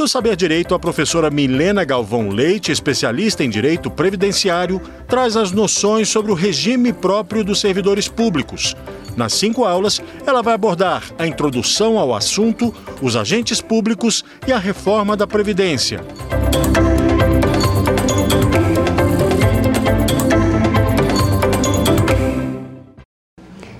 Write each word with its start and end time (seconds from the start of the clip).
No 0.00 0.08
Saber 0.08 0.34
Direito, 0.34 0.74
a 0.74 0.78
professora 0.78 1.30
Milena 1.30 1.84
Galvão 1.84 2.30
Leite, 2.30 2.72
especialista 2.72 3.44
em 3.44 3.50
direito 3.50 3.90
previdenciário, 3.90 4.80
traz 5.06 5.36
as 5.36 5.52
noções 5.52 6.08
sobre 6.08 6.32
o 6.32 6.34
regime 6.34 6.90
próprio 6.90 7.44
dos 7.44 7.60
servidores 7.60 8.08
públicos. 8.08 8.74
Nas 9.14 9.34
cinco 9.34 9.62
aulas, 9.62 10.00
ela 10.26 10.42
vai 10.42 10.54
abordar 10.54 11.04
a 11.18 11.26
introdução 11.26 11.98
ao 11.98 12.14
assunto, 12.14 12.74
os 13.02 13.14
agentes 13.14 13.60
públicos 13.60 14.24
e 14.48 14.52
a 14.54 14.58
reforma 14.58 15.14
da 15.14 15.26
Previdência. 15.26 16.00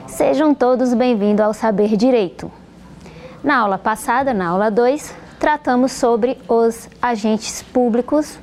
Sejam 0.06 0.52
todos 0.52 0.92
bem-vindos 0.92 1.40
ao 1.40 1.54
Saber 1.54 1.96
Direito. 1.96 2.52
Na 3.42 3.56
aula 3.56 3.78
passada, 3.78 4.34
na 4.34 4.48
aula 4.48 4.70
2, 4.70 5.19
tratamos 5.40 5.92
sobre 5.92 6.38
os 6.46 6.86
agentes 7.00 7.62
públicos 7.62 8.38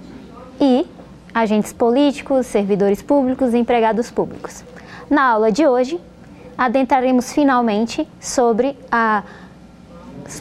e 0.59 0.85
agentes 1.31 1.71
políticos, 1.71 2.47
servidores 2.47 3.03
públicos 3.03 3.53
e 3.53 3.57
empregados 3.57 4.09
públicos. 4.09 4.63
Na 5.07 5.23
aula 5.23 5.51
de 5.51 5.65
hoje, 5.67 6.01
adentraremos 6.57 7.31
finalmente 7.31 8.09
sobre 8.19 8.75
as 8.91 9.23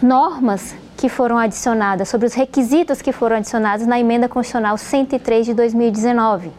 normas 0.02 0.74
que 0.96 1.10
foram 1.10 1.36
adicionadas, 1.36 2.08
sobre 2.08 2.26
os 2.26 2.32
requisitos 2.32 3.02
que 3.02 3.12
foram 3.12 3.36
adicionados 3.36 3.86
na 3.86 4.00
Emenda 4.00 4.26
Constitucional 4.26 4.78
103 4.78 5.46
de 5.46 5.54
2019. 5.54 6.50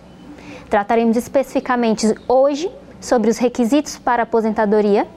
Trataremos 0.69 1.17
especificamente 1.17 2.13
hoje 2.27 2.69
sobre 3.01 3.31
os 3.31 3.39
requisitos 3.39 3.97
para 3.97 4.23
aposentadoria 4.23 5.07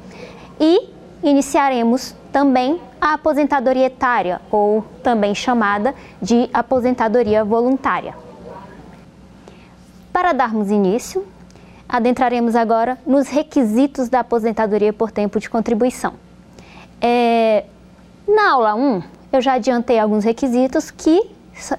e 0.58 0.88
iniciaremos 1.22 2.14
também 2.32 2.80
a 3.00 3.14
aposentadoria 3.14 3.86
etária, 3.86 4.40
ou 4.50 4.82
também 5.02 5.34
chamada 5.34 5.94
de 6.20 6.48
aposentadoria 6.52 7.44
voluntária. 7.44 8.14
Para 10.12 10.32
darmos 10.32 10.70
início, 10.70 11.26
adentraremos 11.88 12.54
agora 12.54 12.98
nos 13.06 13.28
requisitos 13.28 14.08
da 14.08 14.20
aposentadoria 14.20 14.92
por 14.92 15.10
tempo 15.10 15.40
de 15.40 15.48
contribuição. 15.48 16.14
É, 17.00 17.64
na 18.28 18.52
aula 18.52 18.74
1, 18.74 19.02
eu 19.32 19.40
já 19.40 19.54
adiantei 19.54 19.98
alguns 19.98 20.24
requisitos 20.24 20.90
que 20.90 21.30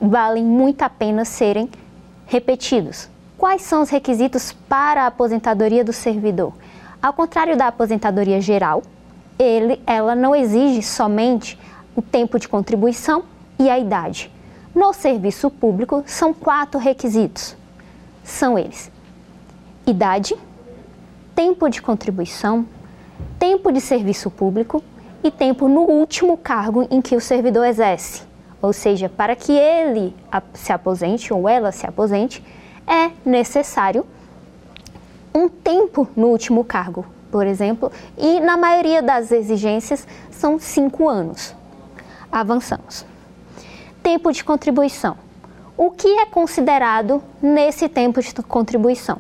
valem 0.02 0.44
muito 0.44 0.82
a 0.82 0.90
pena 0.90 1.26
serem 1.26 1.70
repetidos. 2.26 3.10
Quais 3.38 3.62
são 3.62 3.82
os 3.82 3.90
requisitos 3.90 4.54
para 4.70 5.04
a 5.04 5.08
aposentadoria 5.08 5.84
do 5.84 5.92
servidor? 5.92 6.54
Ao 7.02 7.12
contrário 7.12 7.58
da 7.58 7.68
aposentadoria 7.68 8.40
geral, 8.40 8.84
ele, 9.42 9.82
ela 9.88 10.16
não 10.16 10.36
exige 10.36 10.84
somente 10.84 11.60
o 11.96 12.02
tempo 12.02 12.38
de 12.38 12.48
contribuição 12.48 13.24
e 13.58 13.70
a 13.70 13.80
idade. 13.80 14.32
No 14.74 14.94
serviço 14.94 15.50
público, 15.50 16.04
são 16.06 16.34
quatro 16.34 16.80
requisitos. 16.80 17.58
São 18.24 18.58
eles: 18.58 18.92
idade, 19.86 20.36
tempo 21.36 21.68
de 21.70 21.82
contribuição, 21.82 22.66
tempo 23.40 23.72
de 23.72 23.82
serviço 23.82 24.30
público 24.30 24.84
e 25.24 25.32
tempo 25.32 25.68
no 25.68 25.82
último 25.82 26.38
cargo 26.38 26.88
em 26.90 27.02
que 27.02 27.16
o 27.16 27.22
servidor 27.22 27.66
exerce. 27.66 28.24
Ou 28.62 28.72
seja, 28.72 29.10
para 29.10 29.36
que 29.36 29.52
ele 29.52 30.16
se 30.54 30.72
aposente 30.72 31.34
ou 31.34 31.50
ela 31.50 31.72
se 31.72 31.86
aposente, 31.88 32.44
é 32.86 33.12
necessário 33.26 34.06
um 35.34 35.50
tempo 35.50 36.08
no 36.16 36.28
último 36.28 36.64
cargo, 36.64 37.06
por 37.32 37.48
exemplo, 37.48 37.92
e 38.18 38.40
na 38.40 38.58
maioria 38.58 39.02
das 39.02 39.32
exigências 39.32 40.06
são 40.30 40.60
cinco 40.60 41.08
anos. 41.08 41.56
Avançamos. 42.32 43.06
Tempo 44.04 44.32
de 44.32 44.44
contribuição. 44.44 45.18
O 45.78 45.90
que 45.90 46.08
é 46.08 46.26
considerado 46.26 47.24
nesse 47.42 47.88
tempo 47.88 48.22
de 48.22 48.34
contribuição? 48.44 49.20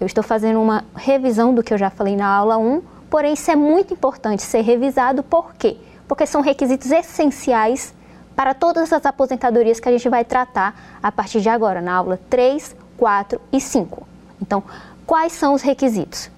Eu 0.00 0.06
estou 0.06 0.22
fazendo 0.22 0.60
uma 0.60 0.84
revisão 0.94 1.54
do 1.54 1.62
que 1.62 1.72
eu 1.72 1.78
já 1.78 1.88
falei 1.88 2.16
na 2.16 2.26
aula 2.26 2.58
1, 2.58 2.82
porém 3.08 3.34
isso 3.34 3.50
é 3.50 3.56
muito 3.56 3.94
importante 3.94 4.42
ser 4.42 4.62
revisado, 4.62 5.22
por 5.22 5.54
quê? 5.54 5.76
Porque 6.08 6.26
são 6.26 6.40
requisitos 6.40 6.90
essenciais 6.90 7.94
para 8.34 8.52
todas 8.52 8.92
as 8.92 9.06
aposentadorias 9.06 9.78
que 9.78 9.88
a 9.88 9.92
gente 9.92 10.08
vai 10.08 10.24
tratar 10.24 10.98
a 11.02 11.12
partir 11.12 11.40
de 11.40 11.48
agora, 11.48 11.80
na 11.80 11.94
aula 11.94 12.18
3, 12.28 12.74
4 12.96 13.40
e 13.52 13.60
5. 13.60 14.06
Então, 14.40 14.62
quais 15.06 15.32
são 15.32 15.54
os 15.54 15.62
requisitos? 15.62 16.30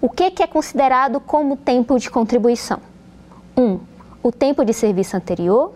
O 0.00 0.08
que, 0.08 0.30
que 0.30 0.42
é 0.42 0.46
considerado 0.46 1.20
como 1.20 1.56
tempo 1.56 1.98
de 1.98 2.10
contribuição? 2.10 2.80
1. 3.54 3.62
Um, 3.62 3.80
o 4.22 4.32
tempo 4.32 4.64
de 4.64 4.72
serviço 4.72 5.14
anterior. 5.14 5.72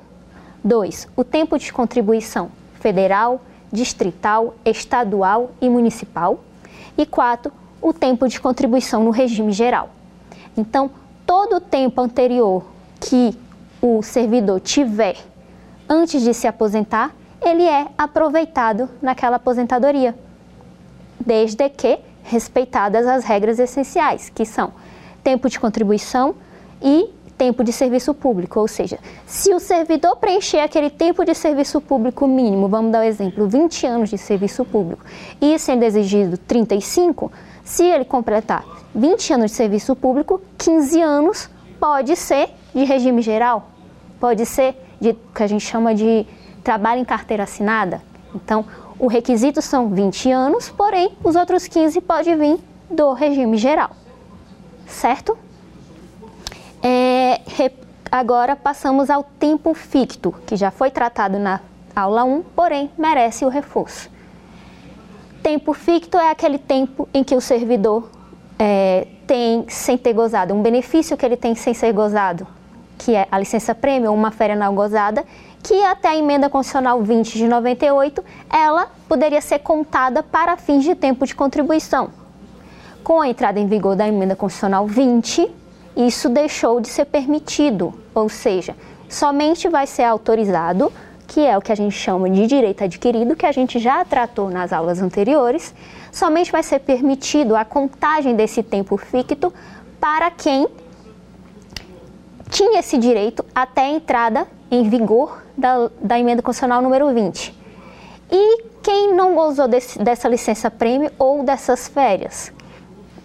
2. 0.65 1.09
O 1.15 1.23
tempo 1.23 1.59
de 1.59 1.71
contribuição 1.71 2.51
federal, 2.81 3.43
distrital, 3.71 4.55
estadual 4.65 5.51
e 5.61 5.69
municipal. 5.69 6.41
E 6.97 7.05
4. 7.05 7.53
O 7.83 7.93
tempo 7.93 8.27
de 8.27 8.41
contribuição 8.41 9.05
no 9.05 9.11
regime 9.11 9.53
geral. 9.53 9.91
Então, 10.57 10.91
todo 11.27 11.57
o 11.57 11.61
tempo 11.61 12.01
anterior 12.01 12.65
que 12.99 13.37
o 13.83 14.03
servidor 14.03 14.59
tiver 14.61 15.19
antes 15.87 16.23
de 16.23 16.33
se 16.33 16.47
aposentar, 16.47 17.15
ele 17.43 17.65
é 17.65 17.89
aproveitado 17.99 18.89
naquela 19.03 19.37
aposentadoria 19.37 20.15
desde 21.21 21.69
que 21.69 21.99
respeitadas 22.25 23.07
as 23.07 23.23
regras 23.23 23.59
essenciais, 23.59 24.31
que 24.35 24.45
são 24.45 24.73
tempo 25.23 25.49
de 25.49 25.61
contribuição 25.61 26.35
e 26.83 27.09
tempo 27.37 27.63
de 27.63 27.73
serviço 27.73 28.15
público, 28.15 28.61
ou 28.61 28.69
seja, 28.69 28.99
se 29.27 29.53
o 29.53 29.61
servidor 29.61 30.17
preencher 30.17 30.61
aquele 30.61 30.89
tempo 30.89 31.25
de 31.25 31.35
serviço 31.35 31.81
público 31.81 32.27
mínimo, 32.27 32.69
vamos 32.69 32.93
dar 32.93 33.01
o 33.01 33.03
um 33.03 33.05
exemplo, 33.05 33.49
20 33.49 33.87
anos 33.87 34.11
de 34.11 34.19
serviço 34.19 34.65
público, 34.65 35.05
e 35.41 35.59
sendo 35.59 35.83
exigido 35.83 36.39
35, 36.39 37.31
se 37.65 37.85
ele 37.85 38.05
completar 38.05 38.65
20 38.95 39.35
anos 39.35 39.51
de 39.51 39.57
serviço 39.57 39.97
público, 39.97 40.41
15 40.57 41.03
anos 41.03 41.51
pode 41.81 42.15
ser 42.17 42.51
de 42.75 42.85
regime 42.85 43.21
geral, 43.21 43.69
pode 44.21 44.47
ser 44.47 44.77
de 45.01 45.15
que 45.35 45.43
a 45.43 45.47
gente 45.47 45.65
chama 45.65 45.95
de 45.95 46.27
trabalho 46.63 47.01
em 47.01 47.05
carteira 47.05 47.43
assinada. 47.43 48.01
Então, 48.35 48.65
o 48.99 49.07
requisito 49.07 49.61
são 49.61 49.89
20 49.89 50.31
anos, 50.31 50.71
porém, 50.71 51.13
os 51.23 51.37
outros 51.37 51.67
15 51.67 52.01
pode 52.01 52.35
vir 52.35 52.59
do 52.91 53.13
regime 53.13 53.57
geral, 53.57 53.91
certo? 54.87 55.37
É, 56.83 57.41
agora 58.11 58.55
passamos 58.55 59.11
ao 59.11 59.25
tempo 59.25 59.75
ficto, 59.75 60.33
que 60.47 60.57
já 60.57 60.71
foi 60.71 60.91
tratado 60.91 61.39
na 61.39 61.61
aula 61.95 62.25
1, 62.25 62.43
porém 62.55 62.91
merece 62.97 63.45
o 63.45 63.49
reforço. 63.49 64.11
Tempo 65.43 65.73
ficto 65.73 66.17
é 66.17 66.31
aquele 66.31 66.59
tempo 66.59 67.09
em 67.13 67.23
que 67.23 67.35
o 67.35 67.41
servidor 67.41 68.09
é, 68.59 69.07
tem 69.27 69.65
sem 69.69 69.99
ter 69.99 70.13
gozado, 70.13 70.55
um 70.55 70.63
benefício 70.63 71.17
que 71.17 71.27
ele 71.27 71.37
tem 71.37 71.55
sem 71.55 71.75
ser 71.75 71.93
gozado, 71.93 72.47
que 72.99 73.15
é 73.15 73.27
a 73.31 73.39
licença 73.39 73.75
prêmio 73.75 74.11
ou 74.11 74.17
uma 74.17 74.31
férias 74.31 74.59
não 74.59 74.75
gozada, 74.75 75.25
que 75.63 75.83
até 75.85 76.09
a 76.09 76.17
emenda 76.17 76.51
constitucional 76.51 77.03
20 77.03 77.39
de 77.39 77.49
98, 77.49 78.23
ela 78.53 78.89
poderia 79.09 79.41
ser 79.41 79.61
contada 79.61 80.23
para 80.23 80.57
fins 80.57 80.85
de 80.85 80.95
tempo 80.95 81.27
de 81.27 81.35
contribuição. 81.35 82.11
Com 83.03 83.21
a 83.21 83.29
entrada 83.29 83.59
em 83.59 83.67
vigor 83.67 83.97
da 83.97 84.07
emenda 84.07 84.37
constitucional 84.37 84.87
20, 84.87 85.51
isso 85.97 86.29
deixou 86.29 86.81
de 86.81 86.89
ser 86.89 87.07
permitido, 87.07 87.95
ou 88.15 88.29
seja, 88.29 88.77
somente 89.09 89.69
vai 89.69 89.87
ser 89.87 90.05
autorizado, 90.05 90.93
que 91.27 91.41
é 91.41 91.57
o 91.57 91.63
que 91.63 91.73
a 91.73 91.75
gente 91.75 91.95
chama 91.95 92.29
de 92.29 92.47
direito 92.47 92.85
adquirido, 92.85 93.35
que 93.35 93.47
a 93.47 93.53
gente 93.53 93.79
já 93.79 94.05
tratou 94.05 94.51
nas 94.51 94.73
aulas 94.73 95.01
anteriores, 95.01 95.75
somente 96.13 96.53
vai 96.53 96.63
ser 96.63 96.81
permitido 96.81 97.57
a 97.57 97.65
contagem 97.65 98.37
desse 98.37 98.63
tempo 98.63 98.97
ficto 98.97 99.53
para 100.01 100.31
quem 100.31 100.69
tinha 102.55 102.79
esse 102.79 102.97
direito 102.97 103.45
até 103.53 103.81
a 103.81 103.89
entrada 103.89 104.47
em 104.71 104.89
vigor 104.89 105.43
da, 105.59 105.91
da 106.01 106.17
emenda 106.17 106.41
constitucional 106.41 106.81
número 106.81 107.13
20. 107.13 107.53
E 108.31 108.63
quem 108.81 109.13
não 109.13 109.35
gozou 109.35 109.67
desse, 109.67 109.99
dessa 109.99 110.29
licença 110.29 110.71
prêmio 110.71 111.11
ou 111.19 111.43
dessas 111.43 111.89
férias? 111.89 112.53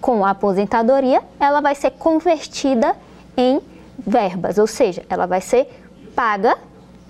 Com 0.01 0.25
a 0.25 0.31
aposentadoria, 0.31 1.21
ela 1.39 1.61
vai 1.61 1.75
ser 1.75 1.91
convertida 1.91 2.95
em 3.37 3.61
verbas, 3.99 4.57
ou 4.57 4.65
seja, 4.65 5.05
ela 5.07 5.27
vai 5.27 5.41
ser 5.41 5.69
paga 6.15 6.57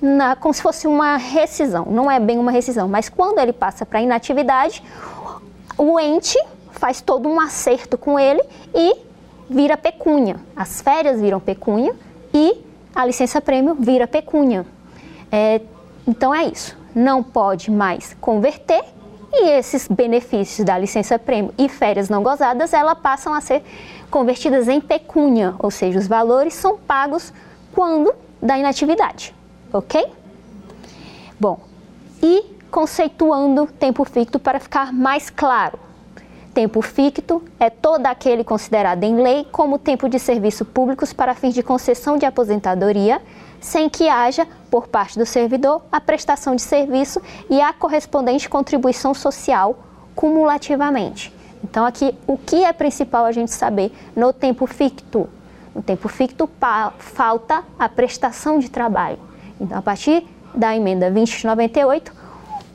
na, 0.02 0.36
como 0.36 0.54
se 0.54 0.62
fosse 0.62 0.88
uma 0.88 1.16
rescisão. 1.16 1.86
Não 1.86 2.12
é 2.12 2.20
bem 2.20 2.38
uma 2.38 2.52
rescisão, 2.52 2.90
mas 2.90 3.08
quando 3.08 3.40
ele 3.40 3.54
passa 3.54 3.86
para 3.86 4.02
inatividade, 4.02 4.84
o 5.78 5.98
ente 5.98 6.38
faz 6.72 7.00
todo 7.00 7.30
um 7.30 7.40
acerto 7.40 7.98
com 7.98 8.20
ele 8.20 8.42
e 8.76 8.94
vira 9.50 9.78
pecúnia. 9.78 10.36
As 10.54 10.82
férias 10.82 11.22
viram 11.22 11.40
pecúnia 11.40 11.96
e 12.34 12.58
a 12.96 13.06
licença 13.06 13.40
prêmio 13.42 13.76
vira 13.76 14.08
pecúnia. 14.08 14.66
É, 15.32 15.62
então 16.08 16.34
é 16.34 16.46
isso. 16.46 16.78
Não 16.94 17.22
pode 17.22 17.70
mais 17.70 18.16
converter 18.20 18.84
e 19.32 19.50
esses 19.50 19.88
benefícios 19.88 20.66
da 20.66 20.78
licença 20.78 21.20
prêmio 21.20 21.54
e 21.58 21.70
férias 21.70 22.10
não 22.10 22.24
gozadas, 22.24 22.74
elas 22.74 22.98
passam 22.98 23.34
a 23.34 23.42
ser 23.42 23.64
convertidas 24.10 24.68
em 24.68 24.82
pecúnia, 24.82 25.54
ou 25.60 25.70
seja, 25.70 26.00
os 26.00 26.08
valores 26.08 26.56
são 26.56 26.78
pagos 26.78 27.32
quando 27.72 28.14
da 28.42 28.58
inatividade, 28.58 29.36
ok? 29.72 30.08
Bom, 31.40 31.60
e 32.24 32.44
conceituando 32.72 33.68
tempo 33.68 34.04
ficto 34.04 34.40
para 34.40 34.60
ficar 34.60 34.92
mais 34.92 35.30
claro. 35.30 35.80
Tempo 36.54 36.82
ficto 36.82 37.44
é 37.60 37.70
todo 37.70 38.06
aquele 38.08 38.44
considerado 38.44 39.04
em 39.04 39.22
lei 39.22 39.46
como 39.52 39.78
tempo 39.78 40.10
de 40.10 40.20
serviço 40.20 40.66
públicos 40.66 41.14
para 41.14 41.36
fins 41.36 41.54
de 41.54 41.62
concessão 41.62 42.18
de 42.18 42.26
aposentadoria, 42.26 43.22
sem 43.62 43.88
que 43.88 44.10
haja, 44.10 44.48
por 44.70 44.88
parte 44.88 45.18
do 45.18 45.26
servidor, 45.26 45.82
a 45.92 46.02
prestação 46.02 46.56
de 46.56 46.62
serviço 46.62 47.22
e 47.50 47.62
a 47.62 47.72
correspondente 47.72 48.50
contribuição 48.50 49.14
social 49.14 49.78
cumulativamente. 50.16 51.34
Então, 51.64 51.86
aqui, 51.86 52.16
o 52.26 52.38
que 52.38 52.64
é 52.64 52.74
principal 52.74 53.26
a 53.26 53.32
gente 53.32 53.52
saber 53.52 53.92
no 54.16 54.34
tempo 54.34 54.66
ficto? 54.66 55.30
No 55.76 55.84
tempo 55.84 56.08
ficto, 56.08 56.50
falta 56.98 57.64
a 57.78 57.88
prestação 57.88 58.60
de 58.60 58.70
trabalho. 58.70 59.20
Então, 59.62 59.78
a 59.78 59.82
partir 59.82 60.26
da 60.56 60.76
emenda 60.76 61.12
2098, 61.12 62.19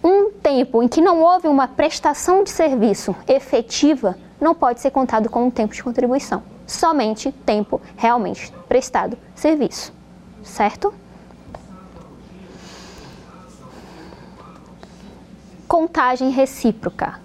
um 0.04 0.30
tempo 0.30 0.82
em 0.82 0.88
que 0.88 1.00
não 1.00 1.22
houve 1.22 1.48
uma 1.48 1.66
prestação 1.66 2.44
de 2.44 2.50
serviço 2.50 3.16
efetiva 3.26 4.18
não 4.38 4.54
pode 4.54 4.80
ser 4.80 4.90
contado 4.90 5.30
como 5.30 5.50
tempo 5.50 5.72
de 5.72 5.82
contribuição. 5.82 6.42
Somente 6.66 7.32
tempo 7.32 7.80
realmente 7.96 8.52
prestado 8.68 9.16
serviço. 9.34 9.94
Certo? 10.42 10.92
Contagem 15.66 16.28
recíproca 16.30 17.18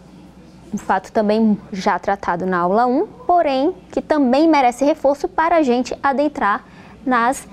um 0.74 0.78
fato 0.78 1.12
também 1.12 1.60
já 1.72 1.98
tratado 1.98 2.46
na 2.46 2.60
aula 2.60 2.86
1, 2.86 3.08
porém 3.26 3.76
que 3.92 4.02
também 4.02 4.48
merece 4.48 4.86
reforço 4.86 5.28
para 5.28 5.58
a 5.58 5.64
gente 5.64 5.98
adentrar 6.02 6.64
nas 7.06 7.48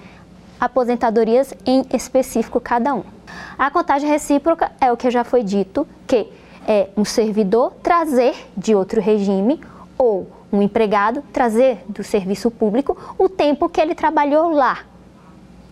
aposentadorias 0.60 1.54
em 1.64 1.84
específico 1.92 2.60
cada 2.60 2.94
um. 2.94 3.15
A 3.58 3.70
contagem 3.70 4.08
recíproca 4.08 4.72
é 4.80 4.90
o 4.92 4.96
que 4.96 5.10
já 5.10 5.24
foi 5.24 5.42
dito, 5.42 5.86
que 6.06 6.28
é 6.66 6.88
um 6.96 7.04
servidor 7.04 7.72
trazer 7.82 8.34
de 8.56 8.74
outro 8.74 9.00
regime 9.00 9.60
ou 9.96 10.26
um 10.52 10.62
empregado 10.62 11.22
trazer 11.32 11.84
do 11.88 12.02
serviço 12.02 12.50
público 12.50 12.96
o 13.18 13.28
tempo 13.28 13.68
que 13.68 13.80
ele 13.80 13.94
trabalhou 13.94 14.50
lá, 14.50 14.80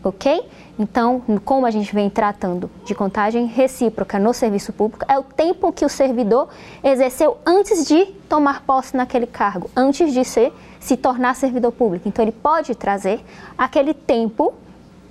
ok? 0.02 0.48
Então, 0.78 1.22
como 1.44 1.66
a 1.66 1.70
gente 1.70 1.94
vem 1.94 2.10
tratando 2.10 2.68
de 2.84 2.94
contagem 2.94 3.46
recíproca 3.46 4.18
no 4.18 4.34
serviço 4.34 4.72
público, 4.72 5.04
é 5.08 5.16
o 5.18 5.22
tempo 5.22 5.72
que 5.72 5.84
o 5.84 5.88
servidor 5.88 6.48
exerceu 6.82 7.38
antes 7.46 7.86
de 7.86 8.06
tomar 8.28 8.62
posse 8.62 8.96
naquele 8.96 9.26
cargo, 9.26 9.70
antes 9.76 10.12
de 10.12 10.24
ser, 10.24 10.52
se 10.80 10.96
tornar 10.96 11.34
servidor 11.34 11.70
público. 11.70 12.08
Então, 12.08 12.24
ele 12.24 12.32
pode 12.32 12.74
trazer 12.74 13.24
aquele 13.56 13.94
tempo 13.94 14.52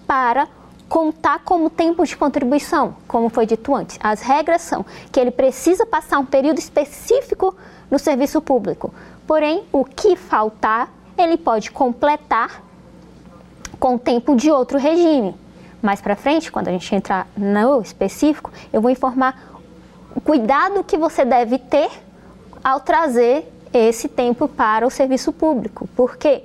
para 0.06 0.50
contar 0.94 1.40
como 1.40 1.72
tempo 1.72 2.06
de 2.06 2.16
contribuição, 2.16 2.96
como 3.08 3.28
foi 3.28 3.48
dito 3.48 3.74
antes. 3.74 3.98
As 4.00 4.22
regras 4.22 4.62
são 4.62 4.86
que 5.12 5.20
ele 5.20 5.32
precisa 5.32 5.88
passar 5.88 6.20
um 6.20 6.26
período 6.26 6.60
específico 6.60 7.56
no 7.90 7.98
serviço 7.98 8.40
público. 8.40 8.94
Porém, 9.26 9.64
o 9.72 9.84
que 9.84 10.16
faltar, 10.16 10.94
ele 11.18 11.36
pode 11.36 11.72
completar 11.72 12.64
com 13.80 13.98
tempo 13.98 14.36
de 14.36 14.52
outro 14.52 14.78
regime 14.78 15.34
mais 15.82 16.00
para 16.00 16.16
frente, 16.16 16.52
quando 16.52 16.68
a 16.68 16.72
gente 16.72 16.94
entrar 16.94 17.28
no 17.36 17.82
específico, 17.82 18.52
eu 18.72 18.80
vou 18.80 18.92
informar 18.92 19.36
o 20.16 20.22
cuidado 20.22 20.84
que 20.84 20.96
você 20.96 21.26
deve 21.26 21.58
ter 21.58 21.90
ao 22.64 22.80
trazer 22.80 23.52
esse 23.74 24.08
tempo 24.08 24.48
para 24.48 24.86
o 24.86 24.92
serviço 24.92 25.34
público. 25.34 25.90
Por 25.96 26.18
quê? 26.18 26.44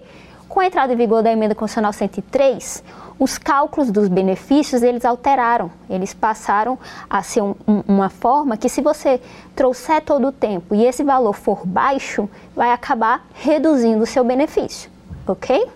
Com 0.48 0.60
a 0.60 0.66
entrada 0.66 0.94
em 0.94 0.96
vigor 0.96 1.22
da 1.22 1.30
emenda 1.30 1.54
constitucional 1.54 1.92
103, 1.92 2.82
os 3.18 3.36
cálculos 3.36 3.90
dos 3.90 4.08
benefícios 4.08 4.82
eles 4.82 5.04
alteraram, 5.04 5.70
eles 5.90 6.14
passaram 6.14 6.78
a 7.10 7.22
ser 7.22 7.42
um, 7.42 7.54
um, 7.66 7.82
uma 7.88 8.08
forma 8.08 8.56
que 8.56 8.68
se 8.68 8.80
você 8.80 9.20
trouxer 9.56 10.02
todo 10.02 10.28
o 10.28 10.32
tempo 10.32 10.74
e 10.74 10.84
esse 10.84 11.02
valor 11.02 11.34
for 11.34 11.66
baixo, 11.66 12.28
vai 12.54 12.72
acabar 12.72 13.26
reduzindo 13.34 14.02
o 14.02 14.06
seu 14.06 14.22
benefício, 14.24 14.90
ok? 15.26 15.66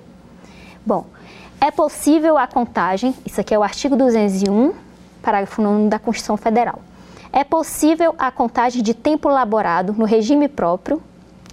Bom, 0.86 1.06
é 1.60 1.70
possível 1.70 2.38
a 2.38 2.46
contagem, 2.46 3.14
isso 3.24 3.40
aqui 3.40 3.54
é 3.54 3.58
o 3.58 3.62
artigo 3.62 3.96
201, 3.96 4.72
parágrafo 5.22 5.62
9 5.62 5.88
da 5.88 5.98
Constituição 5.98 6.36
Federal. 6.36 6.80
É 7.32 7.44
possível 7.44 8.14
a 8.18 8.30
contagem 8.30 8.82
de 8.82 8.92
tempo 8.92 9.28
laborado 9.28 9.94
no 9.94 10.04
regime 10.04 10.48
próprio, 10.48 11.02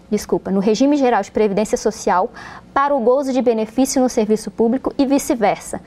desculpa, 0.09 0.51
no 0.51 0.59
regime 0.59 0.97
geral 0.97 1.21
de 1.21 1.31
previdência 1.31 1.77
social 1.77 2.31
para 2.73 2.95
o 2.95 2.99
gozo 2.99 3.31
de 3.31 3.41
benefício 3.41 4.01
no 4.01 4.09
serviço 4.09 4.49
público 4.49 4.93
e 4.97 5.05
vice-versa, 5.05 5.81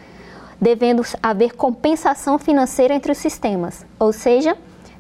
devendo 0.61 1.03
haver 1.23 1.55
compensação 1.55 2.39
financeira 2.39 2.95
entre 2.95 3.13
os 3.13 3.19
sistemas. 3.19 3.85
Ou 3.99 4.13
seja, 4.13 4.57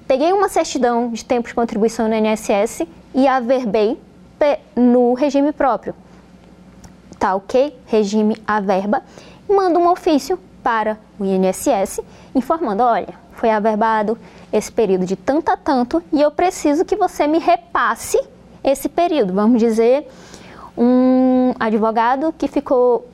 peguei 0.06 0.32
uma 0.32 0.48
certidão 0.48 1.10
de 1.10 1.24
tempo 1.24 1.48
de 1.48 1.54
contribuição 1.54 2.08
no 2.08 2.14
INSS 2.14 2.86
e 3.14 3.26
averbei 3.26 3.98
no 4.76 5.14
regime 5.14 5.52
próprio 5.52 5.94
tá 7.22 7.36
ok? 7.36 7.78
Regime 7.86 8.36
a 8.44 8.58
verba, 8.58 9.00
manda 9.48 9.78
um 9.78 9.88
ofício 9.88 10.36
para 10.60 10.98
o 11.20 11.24
INSS 11.24 12.00
informando, 12.34 12.82
olha, 12.82 13.14
foi 13.34 13.48
averbado 13.48 14.18
esse 14.52 14.72
período 14.72 15.06
de 15.06 15.14
tanto 15.14 15.48
a 15.48 15.56
tanto 15.56 16.02
e 16.12 16.20
eu 16.20 16.32
preciso 16.32 16.84
que 16.84 16.96
você 16.96 17.28
me 17.28 17.38
repasse 17.38 18.20
esse 18.62 18.88
período. 18.88 19.32
Vamos 19.32 19.60
dizer, 19.60 20.06
um 20.76 21.52
advogado 21.58 22.34
que 22.36 22.48
ficou 22.48 23.06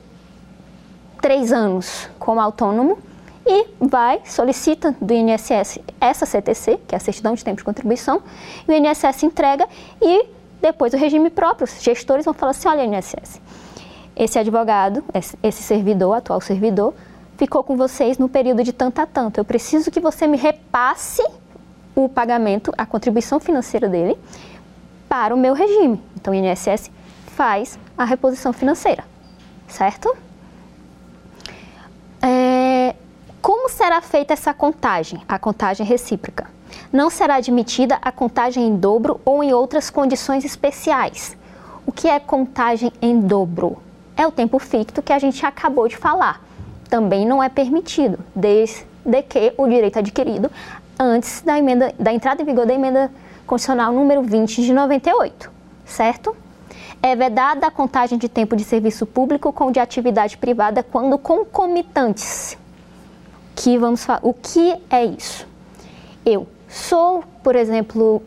três 1.21 1.51
anos 1.51 2.09
como 2.17 2.39
autônomo 2.39 2.97
e 3.45 3.67
vai, 3.79 4.21
solicita 4.25 4.95
do 5.01 5.13
INSS 5.13 5.79
essa 5.99 6.25
CTC, 6.25 6.79
que 6.87 6.95
é 6.95 6.97
a 6.97 6.99
certidão 6.99 7.33
de 7.33 7.43
tempo 7.43 7.57
de 7.57 7.63
contribuição, 7.63 8.21
e 8.67 8.71
o 8.71 8.75
INSS 8.75 9.23
entrega 9.23 9.67
e 10.01 10.25
depois 10.61 10.93
o 10.93 10.97
regime 10.97 11.29
próprio, 11.29 11.65
os 11.65 11.81
gestores 11.81 12.25
vão 12.25 12.33
falar 12.33 12.51
assim, 12.51 12.67
olha 12.67 12.83
INSS, 12.83 13.41
esse 14.15 14.37
advogado, 14.37 15.03
esse 15.41 15.63
servidor, 15.63 16.13
atual 16.13 16.41
servidor, 16.41 16.93
ficou 17.37 17.63
com 17.63 17.77
vocês 17.77 18.17
no 18.17 18.27
período 18.27 18.63
de 18.63 18.73
tanto 18.73 18.99
a 18.99 19.05
tanto. 19.05 19.39
Eu 19.39 19.45
preciso 19.45 19.89
que 19.89 19.99
você 19.99 20.27
me 20.27 20.37
repasse 20.37 21.25
o 21.95 22.09
pagamento, 22.09 22.73
a 22.77 22.85
contribuição 22.85 23.39
financeira 23.39 23.87
dele 23.87 24.17
para 25.09 25.35
o 25.35 25.37
meu 25.37 25.53
regime. 25.53 26.01
Então, 26.15 26.31
o 26.31 26.35
INSS 26.35 26.89
faz 27.35 27.77
a 27.97 28.05
reposição 28.05 28.53
financeira, 28.53 29.03
certo? 29.67 30.15
É, 32.21 32.95
como 33.41 33.67
será 33.67 33.99
feita 34.01 34.33
essa 34.33 34.53
contagem? 34.53 35.21
A 35.27 35.37
contagem 35.37 35.85
recíproca. 35.85 36.47
Não 36.93 37.09
será 37.09 37.35
admitida 37.35 37.97
a 38.01 38.11
contagem 38.11 38.67
em 38.67 38.77
dobro 38.77 39.19
ou 39.25 39.43
em 39.43 39.53
outras 39.53 39.89
condições 39.89 40.45
especiais. 40.45 41.35
O 41.85 41.91
que 41.91 42.07
é 42.07 42.19
contagem 42.19 42.93
em 43.01 43.19
dobro? 43.19 43.81
é 44.19 44.27
o 44.27 44.31
tempo 44.31 44.59
ficto 44.59 45.01
que 45.01 45.13
a 45.13 45.17
gente 45.17 45.45
acabou 45.45 45.87
de 45.87 45.95
falar. 45.95 46.43
Também 46.89 47.25
não 47.25 47.41
é 47.41 47.47
permitido, 47.47 48.19
desde 48.35 48.83
que 49.29 49.53
o 49.57 49.65
direito 49.65 49.97
adquirido 49.97 50.51
antes 50.99 51.41
da, 51.41 51.57
emenda, 51.57 51.93
da 51.97 52.11
entrada 52.11 52.41
em 52.41 52.45
vigor 52.45 52.65
da 52.65 52.73
emenda 52.73 53.09
constitucional 53.49 53.91
número 53.91 54.21
20 54.21 54.61
de 54.61 54.71
98, 54.71 55.51
certo? 55.83 56.37
É 57.01 57.15
vedada 57.15 57.65
a 57.65 57.71
contagem 57.71 58.15
de 58.15 58.29
tempo 58.29 58.55
de 58.55 58.63
serviço 58.63 59.07
público 59.07 59.51
com 59.51 59.71
de 59.71 59.79
atividade 59.79 60.37
privada 60.37 60.83
quando 60.83 61.17
concomitantes. 61.17 62.55
Que 63.55 63.75
vamos 63.75 64.05
o 64.21 64.35
que 64.35 64.75
é 64.91 65.03
isso? 65.03 65.47
Eu 66.23 66.47
sou, 66.67 67.23
por 67.43 67.55
exemplo, 67.55 68.21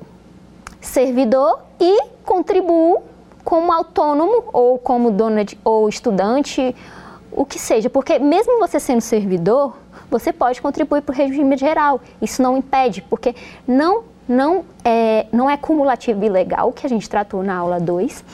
servidor 0.80 1.60
e 1.78 2.02
contribuo 2.24 3.04
como 3.44 3.72
autônomo 3.72 4.44
ou 4.52 4.76
como 4.76 5.12
dona 5.12 5.44
de, 5.44 5.56
ou 5.64 5.88
estudante, 5.88 6.74
o 7.30 7.44
que 7.44 7.60
seja, 7.60 7.88
porque 7.88 8.18
mesmo 8.18 8.58
você 8.58 8.80
sendo 8.80 9.00
servidor, 9.00 9.76
você 10.10 10.32
pode 10.32 10.60
contribuir 10.60 11.02
para 11.02 11.12
o 11.12 11.16
regime 11.16 11.56
geral. 11.56 12.00
Isso 12.20 12.42
não 12.42 12.56
impede, 12.56 13.02
porque 13.02 13.34
não, 13.66 14.04
não, 14.28 14.64
é, 14.84 15.26
não 15.32 15.48
é 15.48 15.56
cumulativo 15.56 16.24
ilegal, 16.24 16.72
que 16.72 16.86
a 16.86 16.88
gente 16.88 17.08
tratou 17.08 17.42
na 17.42 17.56
aula 17.56 17.80
2, 17.80 18.24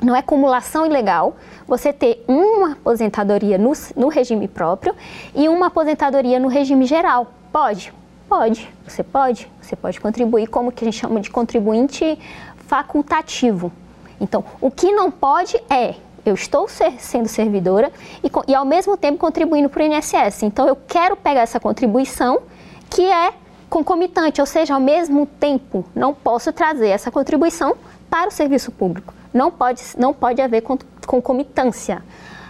não 0.00 0.14
é 0.14 0.22
cumulação 0.22 0.86
ilegal 0.86 1.36
você 1.66 1.92
ter 1.92 2.24
uma 2.26 2.72
aposentadoria 2.72 3.58
no, 3.58 3.72
no 3.96 4.08
regime 4.08 4.48
próprio 4.48 4.94
e 5.34 5.48
uma 5.48 5.66
aposentadoria 5.66 6.38
no 6.38 6.48
regime 6.48 6.86
geral. 6.86 7.32
Pode? 7.52 7.92
Pode. 8.28 8.68
Você 8.86 9.02
pode. 9.02 9.50
Você 9.60 9.74
pode 9.74 10.00
contribuir 10.00 10.46
como 10.46 10.70
que 10.70 10.84
a 10.84 10.86
gente 10.86 11.00
chama 11.00 11.20
de 11.20 11.30
contribuinte 11.30 12.18
facultativo. 12.66 13.72
Então, 14.20 14.44
o 14.60 14.70
que 14.70 14.92
não 14.92 15.10
pode 15.10 15.56
é 15.68 15.94
eu 16.24 16.34
estou 16.34 16.68
ser, 16.68 17.00
sendo 17.00 17.26
servidora 17.26 17.90
e, 18.22 18.30
e, 18.50 18.54
ao 18.54 18.64
mesmo 18.64 18.96
tempo 18.96 19.18
contribuindo 19.18 19.68
para 19.68 19.82
o 19.82 19.86
INSS. 19.86 20.42
Então, 20.42 20.68
eu 20.68 20.76
quero 20.76 21.16
pegar 21.16 21.40
essa 21.40 21.58
contribuição 21.58 22.42
que 22.90 23.02
é 23.02 23.32
concomitante, 23.68 24.40
ou 24.40 24.46
seja, 24.46 24.74
ao 24.74 24.80
mesmo 24.80 25.26
tempo, 25.26 25.84
não 25.94 26.14
posso 26.14 26.52
trazer 26.52 26.88
essa 26.88 27.10
contribuição 27.10 27.76
para 28.08 28.28
o 28.28 28.32
serviço 28.32 28.72
público. 28.72 29.14
Não 29.32 29.50
pode, 29.50 29.82
não 29.96 30.14
pode 30.14 30.40
haver 30.40 30.62
concomitância. 31.06 32.02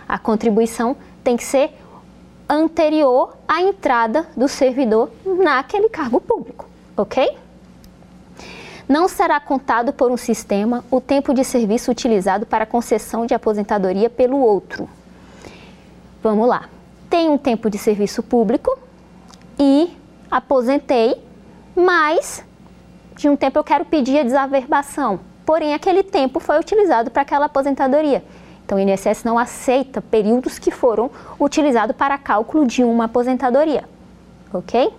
A 0.09 0.19
contribuição 0.19 0.97
tem 1.23 1.37
que 1.37 1.45
ser 1.45 1.71
anterior 2.49 3.37
à 3.47 3.61
entrada 3.61 4.27
do 4.37 4.49
servidor 4.49 5.11
naquele 5.25 5.89
cargo 5.89 6.21
público, 6.21 6.67
ok? 6.97 7.37
Não 8.89 9.07
será 9.07 9.39
contado 9.39 9.93
por 9.93 10.11
um 10.11 10.17
sistema 10.17 10.83
o 10.91 10.99
tempo 10.99 11.35
de 11.35 11.45
serviço 11.45 11.91
utilizado 11.91 12.47
para 12.47 12.65
concessão 12.65 13.27
de 13.27 13.35
aposentadoria 13.35 14.09
pelo 14.09 14.39
outro. 14.39 14.89
Vamos 16.23 16.49
lá. 16.49 16.71
Tem 17.11 17.29
um 17.29 17.37
tempo 17.37 17.69
de 17.69 17.77
serviço 17.77 18.23
público 18.23 18.79
e 19.59 19.95
aposentei, 20.31 21.23
mas 21.75 22.45
de 23.17 23.29
um 23.29 23.37
tempo 23.37 23.59
eu 23.59 23.65
quero 23.65 23.85
pedir 23.85 24.21
a 24.21 24.23
desaverbação. 24.23 25.21
Porém, 25.45 25.75
aquele 25.75 26.03
tempo 26.03 26.39
foi 26.41 26.59
utilizado 26.59 27.11
para 27.11 27.23
aquela 27.23 27.47
aposentadoria. 27.47 28.23
Então, 28.65 28.77
o 28.77 28.81
INSS 28.81 29.25
não 29.25 29.39
aceita 29.39 30.03
períodos 30.03 30.59
que 30.59 30.71
foram 30.71 31.11
utilizados 31.41 31.97
para 31.97 32.19
cálculo 32.19 32.67
de 32.67 32.85
uma 32.85 33.05
aposentadoria. 33.05 33.85
Ok? 34.53 34.93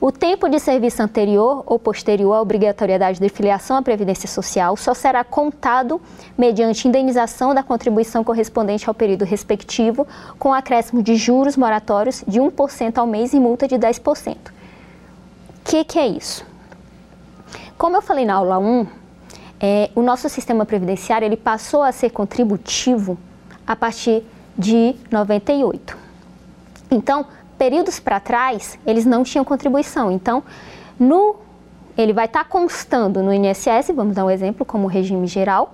O 0.00 0.10
tempo 0.10 0.48
de 0.48 0.58
serviço 0.58 1.02
anterior 1.02 1.62
ou 1.66 1.78
posterior 1.78 2.34
à 2.34 2.40
obrigatoriedade 2.40 3.20
de 3.20 3.28
filiação 3.28 3.76
à 3.76 3.82
Previdência 3.82 4.28
Social 4.28 4.76
só 4.76 4.94
será 4.94 5.22
contado 5.22 6.00
mediante 6.36 6.88
indenização 6.88 7.54
da 7.54 7.62
contribuição 7.62 8.24
correspondente 8.24 8.88
ao 8.88 8.94
período 8.94 9.24
respectivo, 9.24 10.06
com 10.38 10.52
acréscimo 10.52 11.02
de 11.02 11.16
juros 11.16 11.56
moratórios 11.56 12.24
de 12.26 12.40
1% 12.40 12.98
ao 12.98 13.06
mês 13.06 13.32
e 13.32 13.40
multa 13.40 13.68
de 13.68 13.76
10%. 13.76 14.36
O 14.36 14.40
que, 15.64 15.84
que 15.84 15.98
é 15.98 16.06
isso? 16.06 16.44
Como 17.78 17.96
eu 17.96 18.02
falei 18.02 18.24
na 18.24 18.34
aula 18.34 18.58
1, 18.58 18.86
é, 19.60 19.90
o 19.94 20.02
nosso 20.02 20.28
sistema 20.28 20.66
previdenciário 20.66 21.24
ele 21.24 21.36
passou 21.36 21.82
a 21.82 21.92
ser 21.92 22.10
contributivo 22.10 23.16
a 23.66 23.76
partir 23.76 24.24
de 24.58 24.96
98. 25.10 25.96
Então, 26.90 27.24
períodos 27.62 28.00
para 28.00 28.18
trás, 28.18 28.76
eles 28.84 29.06
não 29.06 29.22
tinham 29.22 29.44
contribuição. 29.44 30.10
Então, 30.10 30.42
no, 30.98 31.36
ele 31.96 32.12
vai 32.12 32.24
estar 32.24 32.42
tá 32.42 32.50
constando 32.50 33.22
no 33.22 33.32
INSS, 33.32 33.92
vamos 33.94 34.16
dar 34.16 34.24
um 34.24 34.30
exemplo, 34.30 34.66
como 34.66 34.88
regime 34.88 35.28
geral. 35.28 35.72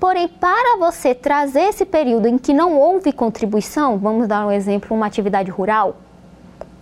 Porém, 0.00 0.26
para 0.26 0.78
você 0.78 1.14
trazer 1.14 1.64
esse 1.64 1.84
período 1.84 2.28
em 2.28 2.38
que 2.38 2.54
não 2.54 2.78
houve 2.78 3.12
contribuição, 3.12 3.98
vamos 3.98 4.26
dar 4.26 4.46
um 4.46 4.50
exemplo, 4.50 4.96
uma 4.96 5.04
atividade 5.04 5.50
rural. 5.50 5.96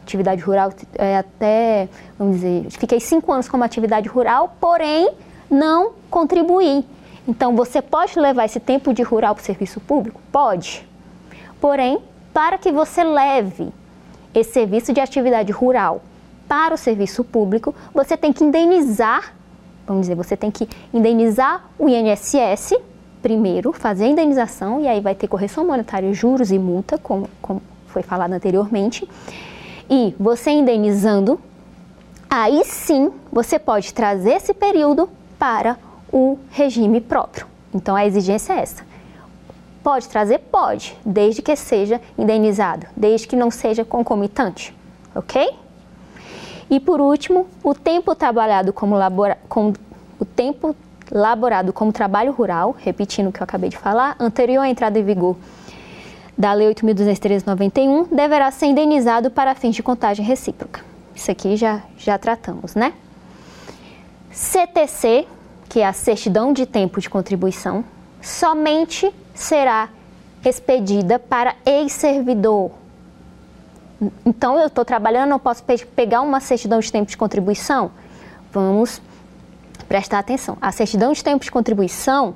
Atividade 0.05 0.41
rural 0.41 0.73
é 0.95 1.17
até, 1.17 1.89
vamos 2.17 2.37
dizer, 2.37 2.71
fiquei 2.71 3.01
cinco 3.01 3.33
anos 3.33 3.49
como 3.49 3.65
atividade 3.65 4.09
rural, 4.09 4.55
porém 4.61 5.11
não 5.51 5.95
contribuir. 6.09 6.85
Então, 7.27 7.57
você 7.57 7.83
pode 7.83 8.17
levar 8.17 8.45
esse 8.45 8.61
tempo 8.61 8.95
de 8.95 9.03
rural 9.03 9.35
para 9.35 9.43
o 9.43 9.45
serviço 9.45 9.81
público? 9.81 10.21
Pode. 10.31 10.87
Porém, 11.61 11.99
para 12.33 12.57
que 12.57 12.71
você 12.71 13.03
leve 13.03 13.73
esse 14.37 14.53
serviço 14.53 14.93
de 14.93 15.01
atividade 15.01 15.51
rural 15.51 16.03
para 16.47 16.75
o 16.75 16.77
serviço 16.77 17.25
público, 17.25 17.75
você 17.93 18.17
tem 18.17 18.33
que 18.33 18.45
indenizar, 18.45 19.35
vamos 19.87 20.03
dizer, 20.03 20.15
você 20.15 20.37
tem 20.37 20.51
que 20.51 20.69
indenizar 20.93 21.65
o 21.79 21.89
INSS 21.89 22.75
primeiro, 23.23 23.73
fazer 23.73 24.05
a 24.05 24.09
indenização 24.09 24.81
e 24.81 24.87
aí 24.87 25.01
vai 25.01 25.15
ter 25.15 25.27
correção 25.27 25.67
monetária, 25.67 26.13
juros 26.13 26.53
e 26.53 26.59
multa, 26.59 26.99
como, 26.99 27.29
como 27.41 27.63
foi 27.89 28.03
falado 28.03 28.33
anteriormente. 28.33 29.09
E 29.89 30.15
você 30.21 30.51
indenizando, 30.51 31.41
aí 32.29 32.63
sim 32.65 33.11
você 33.33 33.59
pode 33.59 33.93
trazer 33.95 34.35
esse 34.35 34.53
período 34.53 35.09
para 35.39 35.77
o 36.13 36.39
regime 36.51 37.01
próprio. 37.01 37.47
Então 37.75 37.97
a 37.97 38.07
exigência 38.07 38.53
é 38.53 38.61
essa. 38.61 38.85
Pode 39.87 40.09
trazer? 40.09 40.41
Pode, 40.41 40.99
desde 41.07 41.41
que 41.41 41.55
seja 41.55 42.01
indenizado, 42.19 42.89
desde 42.97 43.29
que 43.29 43.37
não 43.37 43.53
seja 43.53 43.85
concomitante, 43.85 44.75
ok? 45.15 45.49
E 46.69 46.81
por 46.81 47.01
último, 47.01 47.47
o 47.63 47.73
tempo 47.73 48.13
trabalhado 48.17 48.73
como 48.73 48.97
labora, 48.97 49.39
com, 49.49 49.73
o 50.19 50.25
tempo 50.25 50.75
laborado 51.09 51.73
como 51.73 51.93
trabalho 51.93 52.33
rural, 52.33 52.75
repetindo 52.77 53.29
o 53.29 53.33
que 53.33 53.41
eu 53.41 53.45
acabei 53.45 53.71
de 53.71 53.77
falar, 53.77 54.17
anterior 54.19 54.63
à 54.63 54.69
entrada 54.69 54.99
em 54.99 55.05
vigor 55.05 55.37
da 56.37 56.53
Lei 56.53 56.69
8.213/91, 56.75 58.09
deverá 58.11 58.51
ser 58.51 58.67
indenizado 58.67 59.31
para 59.31 59.55
fins 59.55 59.77
de 59.77 59.85
contagem 59.85 60.27
recíproca. 60.27 60.81
Isso 61.15 61.31
aqui 61.31 61.57
já, 61.57 61.85
já 61.97 62.19
tratamos, 62.19 62.75
né? 62.75 62.93
CTC, 64.33 65.29
que 65.69 65.79
é 65.79 65.87
a 65.87 65.93
certidão 65.93 66.53
de 66.53 66.67
tempo 66.67 67.01
de 67.01 67.09
contribuição, 67.09 67.85
somente 68.27 69.15
será 69.33 69.89
expedida 70.45 71.17
para 71.17 71.55
ex-servidor. 71.65 72.73
Então, 74.25 74.59
eu 74.59 74.67
estou 74.67 74.85
trabalhando, 74.85 75.31
não 75.31 75.39
posso 75.39 75.63
pegar 75.95 76.23
uma 76.23 76.41
certidão 76.41 76.81
de 76.81 76.91
tempo 76.91 77.09
de 77.09 77.17
contribuição? 77.17 77.93
Vamos 78.53 79.01
prestar 79.89 80.19
atenção. 80.19 80.59
A 80.61 80.73
certidão 80.73 81.13
de 81.13 81.23
tempo 81.23 81.45
de 81.45 81.53
contribuição, 81.53 82.35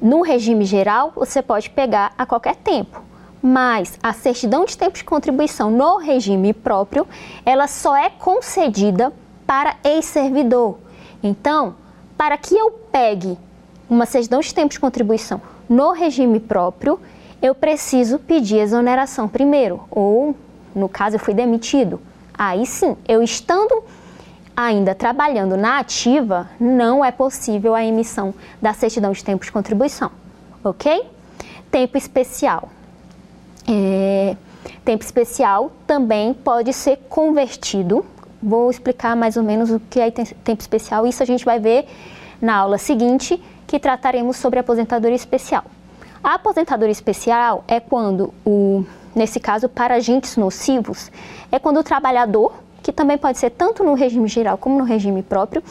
no 0.00 0.22
regime 0.22 0.64
geral, 0.64 1.12
você 1.14 1.42
pode 1.42 1.68
pegar 1.68 2.14
a 2.16 2.24
qualquer 2.24 2.56
tempo. 2.56 3.02
Mas 3.42 3.98
a 4.02 4.14
certidão 4.14 4.64
de 4.64 4.76
tempo 4.76 4.96
de 4.96 5.04
contribuição 5.04 5.70
no 5.70 5.98
regime 5.98 6.54
próprio, 6.54 7.06
ela 7.44 7.68
só 7.68 7.94
é 7.94 8.08
concedida 8.08 9.12
para 9.46 9.76
ex-servidor. 9.84 10.78
Então, 11.22 11.74
para 12.16 12.38
que 12.38 12.56
eu 12.56 12.70
pegue 12.90 13.38
uma 13.90 14.06
certidão 14.06 14.40
de 14.40 14.54
tempo 14.54 14.72
de 14.72 14.80
contribuição 14.80 15.42
no 15.68 15.92
regime 15.92 16.40
próprio, 16.40 16.98
eu 17.42 17.54
preciso 17.54 18.18
pedir 18.18 18.58
exoneração 18.58 19.28
primeiro, 19.28 19.82
ou 19.90 20.34
no 20.74 20.88
caso 20.88 21.16
eu 21.16 21.20
fui 21.20 21.34
demitido. 21.34 22.00
Aí 22.32 22.64
sim, 22.64 22.96
eu 23.06 23.22
estando 23.22 23.82
ainda 24.56 24.94
trabalhando 24.94 25.56
na 25.56 25.78
ativa, 25.78 26.48
não 26.58 27.04
é 27.04 27.10
possível 27.10 27.74
a 27.74 27.84
emissão 27.84 28.32
da 28.62 28.72
certidão 28.72 29.12
de 29.12 29.24
tempo 29.24 29.44
de 29.44 29.52
contribuição, 29.52 30.10
ok? 30.62 31.02
Tempo 31.70 31.98
especial. 31.98 32.68
É, 33.68 34.36
tempo 34.84 35.04
especial 35.04 35.70
também 35.86 36.32
pode 36.32 36.72
ser 36.72 36.96
convertido 37.08 38.04
vou 38.42 38.70
explicar 38.70 39.14
mais 39.14 39.36
ou 39.36 39.42
menos 39.42 39.70
o 39.70 39.78
que 39.78 40.00
é 40.00 40.10
tempo 40.10 40.60
especial. 40.60 41.06
Isso 41.06 41.22
a 41.22 41.26
gente 41.26 41.44
vai 41.44 41.58
ver 41.58 41.86
na 42.40 42.56
aula 42.56 42.78
seguinte, 42.78 43.42
que 43.70 43.78
trataremos 43.78 44.36
sobre 44.36 44.58
aposentadoria 44.58 45.14
especial. 45.14 45.62
A 46.24 46.34
aposentadoria 46.34 46.90
especial 46.90 47.62
é 47.68 47.78
quando 47.78 48.34
o, 48.44 48.84
nesse 49.14 49.38
caso, 49.38 49.68
para 49.68 49.94
agentes 49.94 50.36
nocivos, 50.36 51.08
é 51.52 51.58
quando 51.60 51.78
o 51.78 51.84
trabalhador, 51.84 52.52
que 52.82 52.90
também 52.90 53.16
pode 53.16 53.38
ser 53.38 53.50
tanto 53.50 53.84
no 53.84 53.94
regime 53.94 54.26
geral 54.26 54.58
como 54.58 54.76
no 54.76 54.82
regime 54.82 55.22
próprio, 55.22 55.62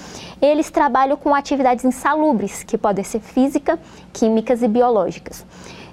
eles 0.41 0.71
trabalham 0.71 1.17
com 1.17 1.35
atividades 1.35 1.83
insalubres, 1.83 2.63
que 2.63 2.77
podem 2.77 3.03
ser 3.03 3.19
física, 3.19 3.77
químicas 4.13 4.63
e 4.63 4.69
biológicas. 4.69 5.45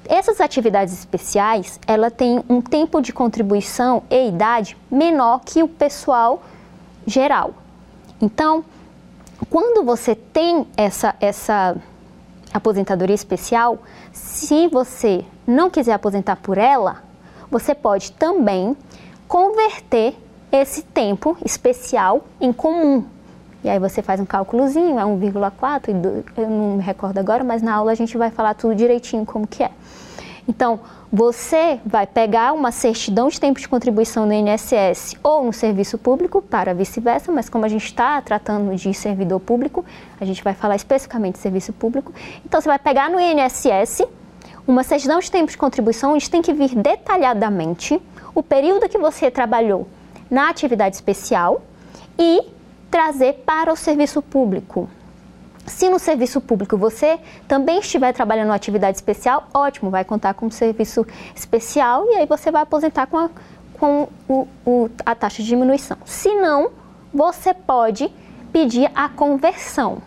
Essas 0.08 0.40
atividades 0.40 0.94
especiais, 0.94 1.80
ela 1.88 2.08
tem 2.08 2.40
um 2.48 2.60
tempo 2.60 3.02
de 3.02 3.12
contribuição 3.12 4.04
e 4.08 4.28
idade 4.28 4.76
menor 4.88 5.40
que 5.44 5.60
o 5.60 5.66
pessoal 5.66 6.40
geral. 7.04 7.52
Então, 8.22 8.64
quando 9.50 9.84
você 9.84 10.14
tem 10.14 10.66
essa, 10.76 11.16
essa 11.20 11.76
aposentadoria 12.56 13.14
especial, 13.14 13.78
se 14.12 14.68
você 14.68 15.24
não 15.46 15.70
quiser 15.70 15.92
aposentar 15.92 16.36
por 16.36 16.58
ela, 16.58 17.02
você 17.50 17.74
pode 17.74 18.12
também 18.12 18.76
converter 19.28 20.14
esse 20.50 20.82
tempo 20.82 21.36
especial 21.44 22.24
em 22.40 22.52
comum. 22.52 23.04
E 23.64 23.68
aí 23.68 23.78
você 23.78 24.00
faz 24.00 24.20
um 24.20 24.24
cálculozinho, 24.24 24.98
é 24.98 25.02
1,4, 25.02 26.24
eu 26.36 26.48
não 26.48 26.76
me 26.76 26.82
recordo 26.82 27.18
agora, 27.18 27.42
mas 27.42 27.62
na 27.62 27.74
aula 27.74 27.92
a 27.92 27.94
gente 27.94 28.16
vai 28.16 28.30
falar 28.30 28.54
tudo 28.54 28.74
direitinho 28.74 29.26
como 29.26 29.46
que 29.46 29.62
é. 29.62 29.70
Então, 30.48 30.78
você 31.12 31.80
vai 31.84 32.06
pegar 32.06 32.52
uma 32.52 32.72
certidão 32.72 33.28
de 33.28 33.40
tempo 33.40 33.60
de 33.60 33.68
contribuição 33.68 34.26
no 34.26 34.32
INSS 34.32 35.16
ou 35.22 35.44
no 35.44 35.52
serviço 35.52 35.96
público, 35.96 36.42
para 36.42 36.74
vice-versa, 36.74 37.30
mas 37.30 37.48
como 37.48 37.64
a 37.64 37.68
gente 37.68 37.84
está 37.84 38.20
tratando 38.20 38.74
de 38.74 38.92
servidor 38.92 39.40
público, 39.40 39.84
a 40.20 40.24
gente 40.24 40.42
vai 40.42 40.54
falar 40.54 40.76
especificamente 40.76 41.34
de 41.34 41.40
serviço 41.40 41.72
público. 41.72 42.12
Então, 42.44 42.60
você 42.60 42.68
vai 42.68 42.78
pegar 42.78 43.08
no 43.08 43.20
INSS 43.20 44.02
uma 44.66 44.82
certidão 44.82 45.20
de 45.20 45.30
tempo 45.30 45.50
de 45.50 45.56
contribuição, 45.56 46.14
onde 46.14 46.28
tem 46.28 46.42
que 46.42 46.52
vir 46.52 46.74
detalhadamente 46.74 48.00
o 48.34 48.42
período 48.42 48.88
que 48.88 48.98
você 48.98 49.30
trabalhou 49.30 49.86
na 50.28 50.50
atividade 50.50 50.96
especial 50.96 51.62
e 52.18 52.42
trazer 52.90 53.44
para 53.46 53.72
o 53.72 53.76
serviço 53.76 54.20
público. 54.20 54.88
Se 55.66 55.90
no 55.90 55.98
serviço 55.98 56.40
público 56.40 56.76
você 56.76 57.18
também 57.48 57.80
estiver 57.80 58.12
trabalhando 58.12 58.48
uma 58.48 58.54
atividade 58.54 58.96
especial, 58.96 59.48
ótimo, 59.52 59.90
vai 59.90 60.04
contar 60.04 60.34
com 60.34 60.46
um 60.46 60.50
serviço 60.50 61.04
especial 61.34 62.06
e 62.08 62.16
aí 62.16 62.26
você 62.26 62.50
vai 62.50 62.62
aposentar 62.62 63.06
com 63.06 63.18
a, 63.18 63.30
com 63.78 64.08
o, 64.28 64.46
o, 64.64 64.90
a 65.04 65.14
taxa 65.14 65.42
de 65.42 65.48
diminuição. 65.48 65.98
Se 66.04 66.32
não, 66.34 66.70
você 67.12 67.52
pode 67.52 68.10
pedir 68.52 68.90
a 68.94 69.08
conversão. 69.08 69.98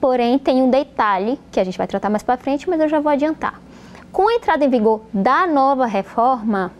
Porém, 0.00 0.38
tem 0.38 0.62
um 0.62 0.68
detalhe 0.68 1.40
que 1.50 1.60
a 1.60 1.64
gente 1.64 1.78
vai 1.78 1.86
tratar 1.86 2.10
mais 2.10 2.22
para 2.22 2.36
frente, 2.36 2.68
mas 2.68 2.80
eu 2.80 2.88
já 2.88 3.00
vou 3.00 3.10
adiantar. 3.10 3.60
Com 4.12 4.28
a 4.28 4.34
entrada 4.34 4.64
em 4.64 4.68
vigor 4.68 5.02
da 5.12 5.46
nova 5.46 5.86
reforma, 5.86 6.72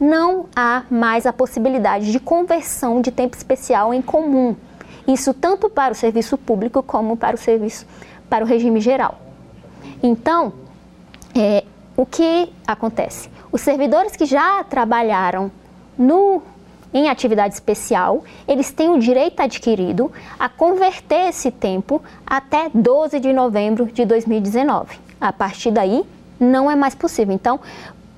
não 0.00 0.46
há 0.56 0.84
mais 0.90 1.26
a 1.26 1.32
possibilidade 1.32 2.10
de 2.10 2.18
conversão 2.18 3.02
de 3.02 3.10
tempo 3.10 3.36
especial 3.36 3.92
em 3.92 4.00
comum. 4.00 4.56
Isso 5.06 5.34
tanto 5.34 5.68
para 5.68 5.92
o 5.92 5.96
serviço 5.96 6.36
público 6.38 6.82
como 6.82 7.16
para 7.16 7.36
o 7.36 7.38
serviço 7.38 7.86
para 8.28 8.44
o 8.44 8.46
regime 8.46 8.80
geral. 8.80 9.18
Então, 10.02 10.52
é, 11.34 11.64
o 11.96 12.06
que 12.06 12.52
acontece? 12.66 13.28
Os 13.50 13.60
servidores 13.60 14.14
que 14.14 14.24
já 14.24 14.62
trabalharam 14.64 15.50
no 15.98 16.42
em 16.92 17.08
atividade 17.08 17.54
especial, 17.54 18.24
eles 18.48 18.72
têm 18.72 18.90
o 18.90 18.98
direito 18.98 19.40
adquirido 19.40 20.10
a 20.38 20.48
converter 20.48 21.28
esse 21.28 21.50
tempo 21.50 22.02
até 22.26 22.68
12 22.74 23.20
de 23.20 23.32
novembro 23.32 23.86
de 23.86 24.04
2019. 24.04 24.98
A 25.20 25.32
partir 25.32 25.70
daí, 25.70 26.04
não 26.38 26.70
é 26.70 26.74
mais 26.74 26.94
possível. 26.94 27.34
Então, 27.34 27.60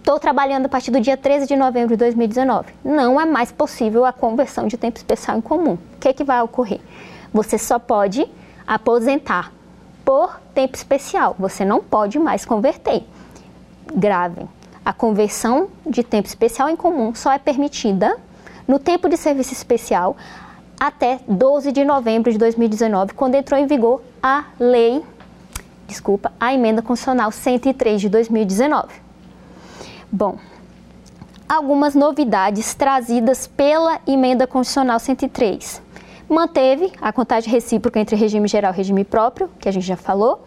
estou 0.03 0.19
trabalhando 0.19 0.67
a 0.67 0.69
partir 0.69 0.91
do 0.91 1.01
dia 1.01 1.17
13 1.17 1.47
de 1.47 1.55
novembro 1.55 1.91
de 1.91 1.97
2019. 1.97 2.75
Não 2.85 3.21
é 3.21 3.25
mais 3.25 3.53
possível 3.53 4.05
a 4.05 4.13
conversão 4.13 4.67
de 4.67 4.77
tempo 4.77 4.99
especial 4.99 5.39
em 5.39 5.41
comum. 5.41 5.75
O 5.75 5.99
que, 6.01 6.09
é 6.09 6.13
que 6.13 6.25
vai 6.25 6.43
ocorrer? 6.43 6.81
Você 7.33 7.57
só 7.57 7.79
pode 7.79 8.29
aposentar 8.67 9.53
por 10.05 10.41
tempo 10.53 10.77
especial. 10.77 11.37
Você 11.39 11.65
não 11.65 11.81
pode 11.81 12.19
mais 12.19 12.45
converter. 12.45 13.05
Gravem. 13.95 14.49
A 14.85 14.93
conversão 14.93 15.69
de 15.87 16.03
tempo 16.03 16.27
especial 16.27 16.69
em 16.69 16.75
comum 16.75 17.15
só 17.15 17.31
é 17.31 17.39
permitida 17.39 18.17
no 18.67 18.81
tempo 18.81 19.09
de 19.09 19.17
serviço 19.17 19.53
especial 19.53 20.17
até 20.81 21.21
12 21.29 21.71
de 21.71 21.85
novembro 21.85 22.33
de 22.33 22.39
2019, 22.39 23.15
quando 23.15 23.37
entrou 23.37 23.59
em 23.59 23.69
vigor 23.69 24.03
a 24.21 24.47
lei, 24.59 25.01
desculpa, 25.87 26.33
a 26.41 26.53
emenda 26.53 26.83
constitucional 26.83 27.31
103 27.31 28.01
de 28.01 28.09
2019. 28.09 29.12
Bom, 30.13 30.37
algumas 31.49 31.95
novidades 31.95 32.75
trazidas 32.75 33.47
pela 33.47 33.99
emenda 34.07 34.47
constitucional 34.47 35.01
103. 35.01 35.81
Manteve 36.29 36.93
a 37.01 37.13
contagem 37.13 37.51
recíproca 37.51 37.99
entre 37.99 38.15
regime 38.15 38.47
geral 38.47 38.73
e 38.73 38.77
regime 38.77 39.05
próprio, 39.05 39.49
que 39.59 39.69
a 39.69 39.73
gente 39.73 39.87
já 39.87 39.97
falou 39.97 40.45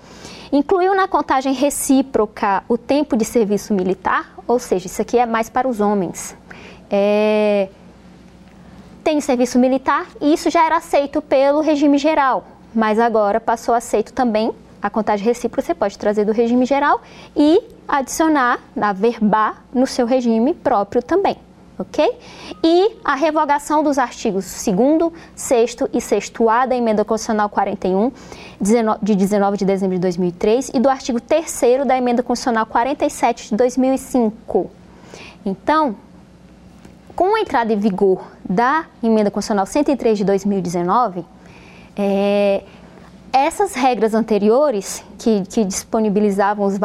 Incluiu 0.52 0.96
na 0.96 1.08
contagem 1.08 1.54
recíproca 1.54 2.64
o 2.70 2.78
tempo 2.78 3.18
de 3.18 3.26
serviço 3.26 3.74
militar, 3.74 4.34
ou 4.48 4.60
seja, 4.60 4.88
isso 4.88 5.02
aqui 5.02 5.18
é 5.18 5.26
mais 5.26 5.50
para 5.50 5.68
os 5.68 5.82
homens. 5.82 6.34
É... 6.90 7.68
Tem 9.04 9.20
serviço 9.20 9.60
militar 9.60 10.08
e 10.22 10.34
isso 10.34 10.50
já 10.50 10.66
era 10.66 10.78
aceito 10.78 11.22
pelo 11.22 11.62
regime 11.62 11.98
geral, 11.98 12.46
mas 12.74 13.00
agora 13.00 13.40
passou 13.40 13.74
aceito 13.74 14.14
também 14.14 14.52
a 14.86 14.90
contagem 14.92 15.26
recíproca. 15.26 15.64
Você 15.64 15.74
pode 15.74 15.98
trazer 15.98 16.26
do 16.26 16.32
regime 16.32 16.64
geral 16.64 17.02
e 17.36 17.60
adicionar, 17.88 18.60
verbar 18.96 19.64
no 19.74 19.88
seu 19.88 20.06
regime 20.06 20.54
próprio 20.54 21.02
também 21.02 21.38
ok? 21.78 22.18
E 22.64 22.96
a 23.04 23.16
revogação 23.16 23.84
dos 23.84 23.98
artigos 23.98 24.64
2 24.64 25.12
6 25.36 25.76
e 25.92 25.98
6A 25.98 26.68
da 26.68 26.76
Emenda 26.76 27.04
Constitucional 27.04 27.50
41, 27.50 28.12
de 29.02 29.16
19 29.16 29.58
de 29.58 29.66
dezembro 29.66 29.96
de 29.96 30.02
2003, 30.02 30.72
e 30.74 30.80
do 30.80 30.88
artigo 30.88 31.20
3 31.20 31.86
da 31.86 31.98
Emenda 31.98 32.24
Constitucional 32.24 32.66
47 32.66 33.50
de 33.50 33.56
2005. 33.58 34.72
Então, 35.46 35.98
com 37.14 37.36
a 37.36 37.42
entrada 37.42 37.74
em 37.74 37.78
vigor 37.78 38.26
da 38.48 38.86
Emenda 39.04 39.30
Constitucional 39.30 39.66
103 39.66 40.20
de 40.20 40.24
2019, 40.24 41.26
é, 41.98 42.64
essas 43.32 43.74
regras 43.74 44.14
anteriores 44.14 45.04
que, 45.18 45.44
que 45.48 45.66
disponibilizavam 45.66 46.66
os, 46.66 46.76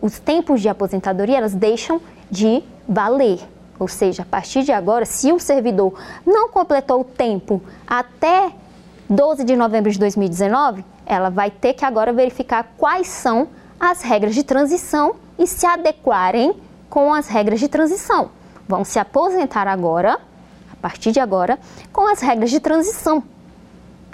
os 0.00 0.18
tempos 0.18 0.60
de 0.60 0.68
aposentadoria, 0.68 1.38
elas 1.38 1.54
deixam 1.54 2.00
de 2.30 2.62
valer. 2.88 3.40
Ou 3.78 3.88
seja, 3.88 4.22
a 4.22 4.26
partir 4.26 4.62
de 4.62 4.72
agora, 4.72 5.04
se 5.04 5.32
o 5.32 5.38
servidor 5.38 5.94
não 6.24 6.48
completou 6.48 7.00
o 7.00 7.04
tempo 7.04 7.62
até 7.86 8.52
12 9.08 9.44
de 9.44 9.56
novembro 9.56 9.90
de 9.90 9.98
2019, 9.98 10.84
ela 11.06 11.28
vai 11.28 11.50
ter 11.50 11.74
que 11.74 11.84
agora 11.84 12.12
verificar 12.12 12.74
quais 12.78 13.08
são 13.08 13.48
as 13.78 14.02
regras 14.02 14.34
de 14.34 14.42
transição 14.42 15.16
e 15.38 15.46
se 15.46 15.66
adequarem 15.66 16.54
com 16.88 17.12
as 17.12 17.28
regras 17.28 17.60
de 17.60 17.68
transição. 17.68 18.30
Vão 18.68 18.84
se 18.84 18.98
aposentar 18.98 19.66
agora, 19.66 20.18
a 20.72 20.76
partir 20.80 21.12
de 21.12 21.20
agora, 21.20 21.58
com 21.92 22.06
as 22.06 22.20
regras 22.20 22.50
de 22.50 22.60
transição, 22.60 23.22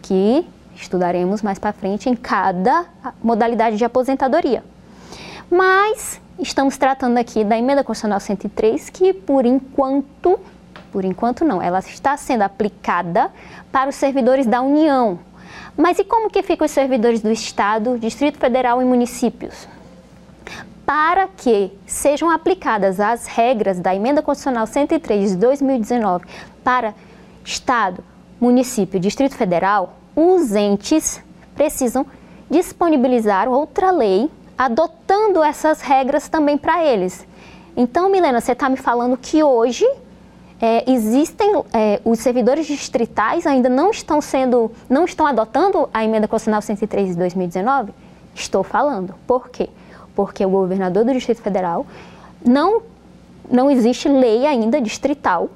que 0.03 0.47
estudaremos 0.75 1.43
mais 1.43 1.59
para 1.59 1.73
frente 1.73 2.09
em 2.09 2.17
cada 2.17 2.87
modalidade 3.23 3.77
de 3.77 3.85
aposentadoria. 3.85 4.63
Mas 5.51 6.21
estamos 6.39 6.77
tratando 6.77 7.19
aqui 7.19 7.45
da 7.45 7.59
emenda 7.59 7.83
constitucional 7.83 8.21
103, 8.21 8.89
que 8.91 9.13
por 9.13 9.45
enquanto, 9.45 10.39
por 10.93 11.05
enquanto 11.05 11.45
não, 11.45 11.61
ela 11.61 11.81
está 11.81 12.17
sendo 12.17 12.43
aplicada 12.43 13.31
para 13.73 13.91
os 13.91 13.97
servidores 13.97 14.47
da 14.47 14.61
União. 14.61 15.19
Mas 15.77 15.99
e 15.99 16.05
como 16.05 16.31
que 16.31 16.43
ficam 16.43 16.65
os 16.65 16.71
servidores 16.71 17.21
do 17.21 17.31
Estado, 17.31 17.99
Distrito 17.99 18.39
Federal 18.39 18.81
e 18.81 18.85
municípios? 18.85 19.69
Para 20.85 21.29
que 21.29 21.73
sejam 21.87 22.31
aplicadas 22.31 22.99
as 23.01 23.27
regras 23.27 23.79
da 23.79 23.95
emenda 23.95 24.23
constitucional 24.23 24.67
103 24.67 25.31
de 25.31 25.37
2019 25.37 26.27
para 26.65 26.95
Estado, 27.45 28.05
município 28.41 28.99
e 28.99 29.01
Distrito 29.01 29.37
Federal, 29.37 30.00
os 30.21 30.55
entes 30.55 31.23
precisam 31.55 32.05
disponibilizar 32.51 33.49
outra 33.49 33.91
lei 33.91 34.31
adotando 34.59 35.43
essas 35.43 35.81
regras 35.81 36.29
também 36.29 36.59
para 36.59 36.85
eles. 36.85 37.27
Então, 37.75 38.11
Milena, 38.11 38.41
você 38.41 38.53
está 38.53 38.69
me 38.69 38.77
falando 38.77 39.17
que 39.17 39.43
hoje 39.43 39.87
é, 40.61 40.91
existem 40.91 41.51
é, 41.73 41.99
os 42.05 42.19
servidores 42.19 42.67
distritais 42.67 43.47
ainda 43.47 43.71
não 43.71 43.91
estão 43.91 44.21
sendo, 44.21 44.71
não 44.89 45.07
estão 45.07 45.27
adotando 45.27 45.89
a 45.95 46.05
emenda 46.05 46.29
constitucional 46.29 46.61
103 46.61 47.11
de 47.11 47.17
2019? 47.17 47.95
Estou 48.35 48.63
falando. 48.63 49.15
Por 49.27 49.49
quê? 49.49 49.71
Porque 50.15 50.45
o 50.45 50.51
governador 50.51 51.05
do 51.05 51.13
Distrito 51.15 51.41
Federal 51.41 51.87
não 52.45 52.83
não 53.51 53.69
existe 53.69 54.09
lei 54.09 54.47
ainda 54.47 54.81
distrital 54.81 55.51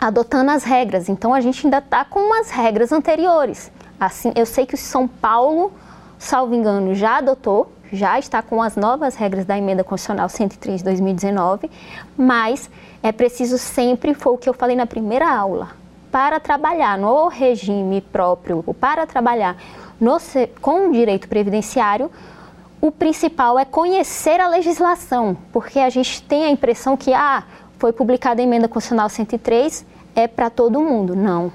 adotando 0.00 0.50
as 0.50 0.64
regras. 0.64 1.08
Então 1.08 1.34
a 1.34 1.40
gente 1.40 1.66
ainda 1.66 1.78
está 1.78 2.04
com 2.04 2.34
as 2.40 2.50
regras 2.50 2.92
anteriores. 2.92 3.70
Assim, 3.98 4.32
eu 4.36 4.46
sei 4.46 4.64
que 4.64 4.74
o 4.74 4.78
São 4.78 5.08
Paulo, 5.08 5.72
salvo 6.18 6.54
engano, 6.54 6.94
já 6.94 7.18
adotou 7.18 7.72
já 7.92 8.18
está 8.18 8.42
com 8.42 8.62
as 8.62 8.76
novas 8.76 9.14
regras 9.14 9.44
da 9.44 9.56
emenda 9.56 9.82
constitucional 9.82 10.28
103 10.28 10.78
de 10.78 10.84
2019, 10.84 11.70
mas 12.16 12.70
é 13.02 13.12
preciso 13.12 13.58
sempre, 13.58 14.14
foi 14.14 14.32
o 14.32 14.38
que 14.38 14.48
eu 14.48 14.54
falei 14.54 14.76
na 14.76 14.86
primeira 14.86 15.30
aula, 15.30 15.70
para 16.10 16.40
trabalhar 16.40 16.98
no 16.98 17.28
regime 17.28 18.00
próprio, 18.00 18.62
para 18.80 19.06
trabalhar 19.06 19.56
no, 20.00 20.16
com 20.60 20.88
o 20.88 20.92
direito 20.92 21.28
previdenciário, 21.28 22.10
o 22.80 22.92
principal 22.92 23.58
é 23.58 23.64
conhecer 23.64 24.40
a 24.40 24.48
legislação, 24.48 25.36
porque 25.52 25.80
a 25.80 25.90
gente 25.90 26.22
tem 26.22 26.44
a 26.44 26.50
impressão 26.50 26.96
que 26.96 27.12
ah, 27.12 27.42
foi 27.78 27.92
publicada 27.92 28.42
a 28.42 28.44
emenda 28.44 28.68
constitucional 28.68 29.08
103, 29.08 29.86
é 30.14 30.26
para 30.26 30.50
todo 30.50 30.80
mundo. 30.80 31.14
Não. 31.14 31.52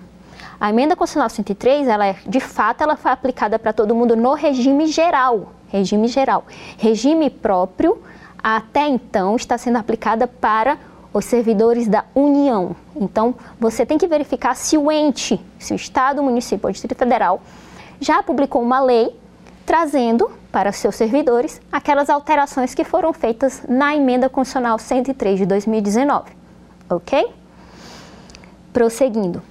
A 0.59 0.69
emenda 0.69 0.95
constitucional 0.95 1.29
103, 1.29 1.87
ela 1.87 2.07
é, 2.07 2.15
de 2.25 2.39
fato, 2.39 2.81
ela 2.81 2.95
foi 2.95 3.11
aplicada 3.11 3.59
para 3.59 3.73
todo 3.73 3.93
mundo 3.93 4.15
no 4.15 4.33
regime 4.33 4.87
geral, 4.87 5.53
regime 5.67 6.07
geral. 6.07 6.45
Regime 6.77 7.29
próprio, 7.29 8.01
até 8.41 8.87
então, 8.87 9.35
está 9.35 9.57
sendo 9.57 9.77
aplicada 9.77 10.25
para 10.25 10.77
os 11.13 11.25
servidores 11.25 11.87
da 11.87 12.05
União. 12.15 12.75
Então, 12.95 13.35
você 13.59 13.85
tem 13.85 13.97
que 13.97 14.07
verificar 14.07 14.55
se 14.55 14.77
o 14.77 14.91
ente, 14.91 15.39
se 15.59 15.73
o 15.73 15.75
Estado, 15.75 16.21
o 16.21 16.23
município 16.23 16.65
ou 16.65 16.69
o 16.69 16.71
Distrito 16.71 16.97
Federal 16.97 17.41
já 17.99 18.23
publicou 18.23 18.61
uma 18.61 18.79
lei 18.79 19.15
trazendo 19.65 20.31
para 20.51 20.71
seus 20.71 20.95
servidores 20.95 21.61
aquelas 21.71 22.09
alterações 22.09 22.75
que 22.75 22.83
foram 22.83 23.13
feitas 23.13 23.63
na 23.67 23.95
emenda 23.95 24.29
constitucional 24.29 24.77
103 24.77 25.39
de 25.39 25.45
2019. 25.45 26.31
Ok? 26.89 27.25
Prosseguindo. 28.71 29.41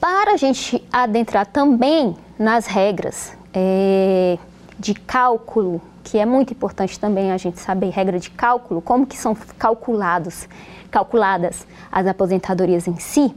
Para 0.00 0.34
a 0.34 0.36
gente 0.36 0.86
adentrar 0.92 1.46
também 1.46 2.16
nas 2.38 2.66
regras 2.66 3.32
é, 3.52 4.38
de 4.78 4.94
cálculo, 4.94 5.80
que 6.04 6.18
é 6.18 6.24
muito 6.24 6.52
importante 6.52 7.00
também 7.00 7.32
a 7.32 7.36
gente 7.36 7.58
saber 7.58 7.90
regra 7.90 8.20
de 8.20 8.30
cálculo, 8.30 8.80
como 8.80 9.06
que 9.06 9.16
são 9.16 9.36
calculados, 9.58 10.48
calculadas 10.90 11.66
as 11.90 12.06
aposentadorias 12.06 12.86
em 12.86 12.96
si, 12.98 13.34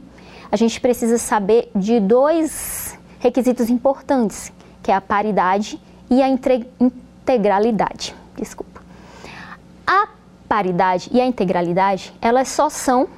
a 0.52 0.56
gente 0.56 0.80
precisa 0.80 1.18
saber 1.18 1.70
de 1.74 1.98
dois 1.98 2.98
requisitos 3.18 3.68
importantes, 3.68 4.52
que 4.82 4.90
é 4.90 4.94
a 4.94 5.00
paridade 5.00 5.80
e 6.10 6.22
a 6.22 6.28
integralidade. 6.28 8.14
Desculpa. 8.36 8.80
A 9.86 10.08
paridade 10.48 11.08
e 11.12 11.20
a 11.20 11.26
integralidade, 11.26 12.12
elas 12.20 12.48
só 12.48 12.68
são 12.68 13.08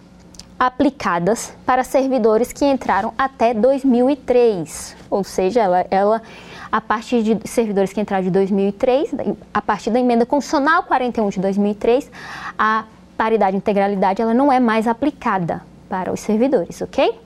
aplicadas 0.59 1.53
para 1.67 1.83
servidores 1.83 2.53
que 2.53 2.65
entraram 2.65 3.13
até 3.19 3.53
2003, 3.53 4.97
ou 5.11 5.25
seja, 5.25 5.61
ela, 5.61 5.87
ela 5.91 6.23
a 6.71 6.81
partir 6.81 7.23
de 7.23 7.49
servidores 7.49 7.93
que 7.93 8.01
entraram 8.01 8.23
de 8.23 8.31
2003, 8.31 9.11
a 9.53 9.61
partir 9.61 9.91
da 9.91 9.99
emenda 9.99 10.25
constitucional 10.25 10.85
41 10.85 11.29
de 11.31 11.41
2003, 11.41 12.11
a 12.57 12.85
paridade 13.17 13.57
e 13.57 13.59
integralidade 13.59 14.23
ela 14.23 14.33
não 14.33 14.53
é 14.53 14.61
mais 14.61 14.87
aplicada 14.87 15.63
para 15.89 16.13
os 16.13 16.21
servidores, 16.21 16.81
ok? 16.81 17.19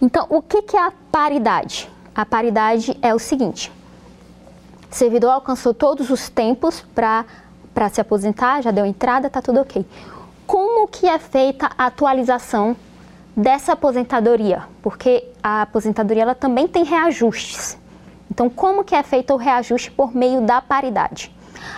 Então, 0.00 0.26
o 0.28 0.40
que, 0.40 0.62
que 0.62 0.76
é 0.76 0.82
a 0.82 0.92
paridade? 1.12 1.88
A 2.20 2.26
paridade 2.26 2.94
é 3.00 3.14
o 3.14 3.18
seguinte: 3.18 3.72
servidor 4.90 5.30
alcançou 5.30 5.72
todos 5.72 6.10
os 6.10 6.28
tempos 6.28 6.84
para 6.94 7.88
se 7.90 7.98
aposentar, 7.98 8.60
já 8.60 8.70
deu 8.70 8.84
entrada, 8.84 9.28
está 9.28 9.40
tudo 9.40 9.62
ok. 9.62 9.86
Como 10.46 10.86
que 10.86 11.06
é 11.06 11.18
feita 11.18 11.70
a 11.78 11.86
atualização 11.86 12.76
dessa 13.34 13.72
aposentadoria? 13.72 14.64
Porque 14.82 15.28
a 15.42 15.62
aposentadoria 15.62 16.24
ela 16.24 16.34
também 16.34 16.68
tem 16.68 16.84
reajustes. 16.84 17.78
Então, 18.30 18.50
como 18.50 18.84
que 18.84 18.94
é 18.94 19.02
feito 19.02 19.32
o 19.32 19.38
reajuste 19.38 19.90
por 19.90 20.14
meio 20.14 20.42
da 20.42 20.60
paridade? 20.60 21.34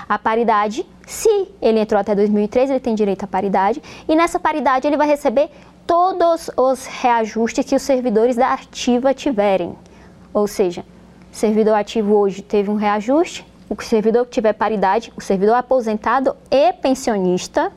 A 0.09 0.19
paridade, 0.19 0.85
se 1.07 1.53
ele 1.63 1.79
entrou 1.79 2.01
até 2.01 2.17
2003, 2.17 2.69
ele 2.69 2.81
tem 2.81 2.97
direito 2.97 3.23
à 3.23 3.29
paridade, 3.29 3.81
e 4.09 4.17
nessa 4.17 4.41
paridade 4.41 4.89
ele 4.89 4.97
vai 4.97 5.07
receber 5.07 5.53
todos 5.87 6.51
os 6.57 6.85
reajustes 6.87 7.65
que 7.65 7.77
os 7.77 7.83
servidores 7.83 8.35
da 8.35 8.55
ativa 8.55 9.15
tiverem. 9.15 9.77
Ou 10.33 10.47
seja, 10.47 10.85
servidor 11.31 11.75
ativo 11.75 12.15
hoje 12.15 12.43
teve 12.43 12.71
um 12.71 12.75
reajuste, 12.75 13.47
o 13.69 13.81
servidor 13.83 14.25
que 14.27 14.33
tiver 14.33 14.53
paridade, 14.53 15.13
o 15.17 15.21
servidor 15.21 15.55
aposentado 15.55 16.37
e 16.51 16.73
pensionista, 16.75 17.73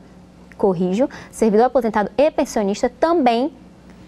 corrijo, 0.57 1.09
servidor 1.31 1.65
aposentado 1.65 2.11
e 2.17 2.31
pensionista 2.31 2.89
também 2.89 3.53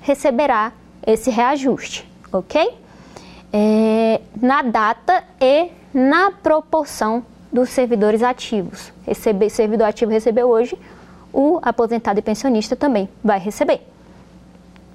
receberá 0.01 0.71
esse 1.05 1.29
reajuste, 1.29 2.07
ok? 2.31 2.73
É, 3.51 4.21
na 4.41 4.61
data 4.61 5.23
e 5.39 5.69
na 5.93 6.31
proporção 6.31 7.25
dos 7.51 7.69
servidores 7.69 8.21
ativos. 8.21 8.91
Servidor 9.49 9.87
ativo 9.87 10.11
recebeu 10.11 10.49
hoje, 10.49 10.77
o 11.33 11.59
aposentado 11.61 12.19
e 12.19 12.21
pensionista 12.21 12.75
também 12.75 13.07
vai 13.23 13.39
receber. 13.39 13.81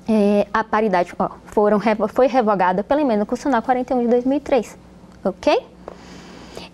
É, 0.08 0.46
a 0.52 0.64
paridade 0.64 1.12
ó, 1.18 1.30
foram, 1.46 1.80
foi 2.08 2.26
revogada 2.26 2.82
pela 2.82 3.00
emenda 3.00 3.24
constitucional 3.24 3.62
41 3.62 4.02
de 4.02 4.08
2003, 4.08 4.76
ok? 5.24 5.66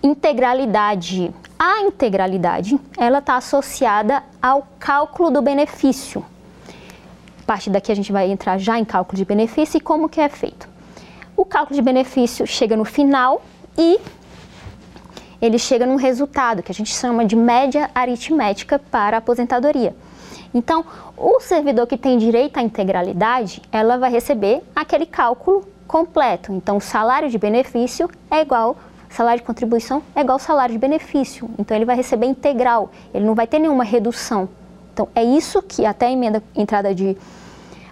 Integralidade. 0.02 1.32
A 1.58 1.82
integralidade, 1.82 2.78
ela 2.96 3.18
está 3.18 3.36
associada 3.36 4.22
ao 4.40 4.66
cálculo 4.78 5.30
do 5.30 5.42
benefício. 5.42 6.24
A 7.42 7.44
partir 7.44 7.70
daqui 7.70 7.90
a 7.90 7.96
gente 7.96 8.12
vai 8.12 8.30
entrar 8.30 8.58
já 8.58 8.78
em 8.78 8.84
cálculo 8.84 9.16
de 9.16 9.24
benefício 9.24 9.76
e 9.76 9.80
como 9.80 10.08
que 10.08 10.20
é 10.20 10.28
feito. 10.28 10.68
O 11.36 11.44
cálculo 11.44 11.74
de 11.74 11.82
benefício 11.82 12.46
chega 12.46 12.76
no 12.76 12.84
final 12.84 13.42
e 13.76 13.98
ele 15.40 15.58
chega 15.58 15.86
num 15.86 15.96
resultado 15.96 16.62
que 16.62 16.72
a 16.72 16.74
gente 16.74 16.94
chama 16.94 17.24
de 17.24 17.36
média 17.36 17.90
aritmética 17.94 18.78
para 18.78 19.16
a 19.16 19.18
aposentadoria. 19.18 19.94
Então, 20.52 20.84
o 21.18 21.40
servidor 21.40 21.86
que 21.86 21.96
tem 21.96 22.16
direito 22.16 22.58
à 22.58 22.62
integralidade, 22.62 23.60
ela 23.72 23.98
vai 23.98 24.10
receber 24.10 24.62
aquele 24.74 25.04
cálculo 25.04 25.66
completo. 25.86 26.52
Então, 26.52 26.76
o 26.76 26.80
salário 26.80 27.28
de 27.28 27.38
benefício 27.38 28.08
é 28.30 28.40
igual, 28.40 28.76
salário 29.10 29.40
de 29.40 29.46
contribuição 29.46 30.02
é 30.14 30.20
igual 30.20 30.38
salário 30.38 30.72
de 30.72 30.78
benefício. 30.78 31.50
Então, 31.58 31.76
ele 31.76 31.84
vai 31.84 31.96
receber 31.96 32.26
integral, 32.26 32.90
ele 33.12 33.24
não 33.24 33.34
vai 33.34 33.46
ter 33.46 33.58
nenhuma 33.58 33.84
redução. 33.84 34.48
Então, 34.92 35.08
é 35.14 35.24
isso 35.24 35.62
que 35.62 35.84
até 35.84 36.06
a 36.06 36.10
emenda 36.10 36.42
entrada 36.54 36.94
de 36.94 37.16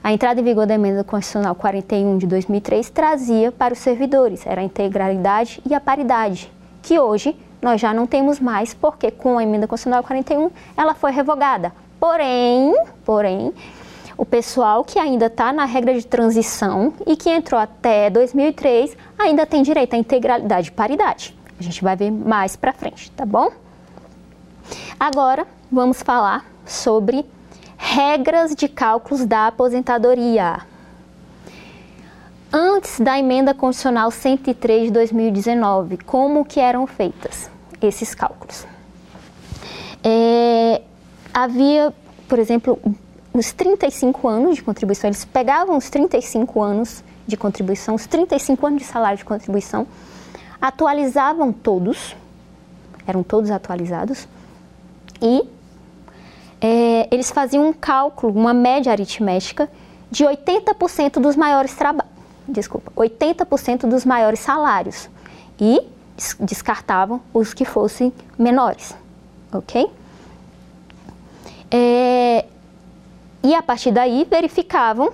a 0.03 0.13
entrada 0.13 0.41
em 0.41 0.45
vigor 0.45 0.67
da 0.67 0.75
emenda 0.75 1.03
constitucional 1.03 1.53
41 1.57 2.19
de 2.19 2.29
2003 2.29 2.91
trazia 2.91 3.51
para 3.51 3.75
os 3.75 3.81
servidores, 3.81 4.47
era 4.47 4.61
a 4.61 4.65
integralidade 4.65 5.61
e 5.69 5.75
a 5.75 5.81
paridade 5.81 6.53
que 6.81 6.97
hoje 6.97 7.37
nós 7.61 7.81
já 7.81 7.93
não 7.93 8.07
temos 8.07 8.39
mais, 8.39 8.73
porque 8.73 9.11
com 9.11 9.39
a 9.39 9.43
emenda 9.43 9.67
constitucional 9.67 10.05
41 10.05 10.49
ela 10.77 10.95
foi 10.95 11.11
revogada. 11.11 11.73
Porém, 11.99 12.75
porém, 13.05 13.53
o 14.17 14.25
pessoal 14.25 14.85
que 14.85 14.99
ainda 14.99 15.27
está 15.27 15.53
na 15.53 15.65
regra 15.65 15.95
de 15.95 16.07
transição 16.07 16.93
e 17.07 17.17
que 17.17 17.31
entrou 17.31 17.61
até 17.61 18.09
2003 18.11 18.97
ainda 19.19 19.47
tem 19.47 19.63
direito 19.63 19.95
à 19.95 19.99
integralidade 19.99 20.69
e 20.69 20.73
paridade. 20.73 21.37
A 21.59 21.63
gente 21.63 21.83
vai 21.83 21.97
ver 21.97 22.11
mais 22.11 22.57
para 22.57 22.73
frente, 22.73 23.11
tá 23.13 23.25
bom? 23.25 23.51
Agora 24.99 25.47
vamos 25.71 26.03
falar 26.03 26.45
sobre 26.65 27.25
regras 27.77 28.55
de 28.55 28.69
cálculos 28.69 29.25
da 29.25 29.47
aposentadoria 29.49 30.63
antes 32.53 33.01
da 33.01 33.19
emenda 33.19 33.53
constitucional 33.53 34.11
103 34.11 34.85
de 34.85 34.91
2019, 34.93 35.99
como 35.99 36.45
que 36.45 36.59
eram 36.61 36.87
feitas 36.87 37.51
esses 37.83 38.15
cálculos? 38.15 38.67
É, 40.03 40.83
havia, 41.37 41.93
por 42.29 42.39
exemplo, 42.39 42.79
os 43.33 43.53
35 43.53 44.27
anos 44.27 44.57
de 44.57 44.63
contribuição, 44.63 45.09
eles 45.09 45.25
pegavam 45.25 45.77
os 45.77 45.91
35 45.91 46.63
anos 46.63 47.05
de 47.27 47.37
contribuição, 47.37 47.95
os 47.95 48.07
35 48.07 48.67
anos 48.67 48.83
de 48.83 48.89
salário 48.89 49.19
de 49.19 49.25
contribuição, 49.25 49.87
atualizavam 50.61 51.53
todos, 51.53 52.17
eram 53.07 53.23
todos 53.23 53.51
atualizados, 53.51 54.27
e 55.21 55.43
é, 56.61 57.09
eles 57.11 57.31
faziam 57.31 57.69
um 57.69 57.73
cálculo, 57.73 58.33
uma 58.33 58.55
média 58.55 58.91
aritmética 58.91 59.69
de 60.11 60.25
80% 60.25 61.21
dos 61.21 61.37
maiores 61.37 61.75
trabalhos 61.75 62.17
desculpa, 62.49 62.93
80% 62.97 63.89
dos 63.89 64.05
maiores 64.05 64.41
salários 64.41 65.09
e 65.61 65.81
descartavam 66.41 67.21
os 67.35 67.53
que 67.53 67.65
fossem 67.65 68.13
menores, 68.39 68.95
ok? 69.53 69.91
É, 71.77 72.47
e 73.43 73.55
a 73.55 73.63
partir 73.63 73.91
daí 73.91 74.27
verificavam 74.29 75.13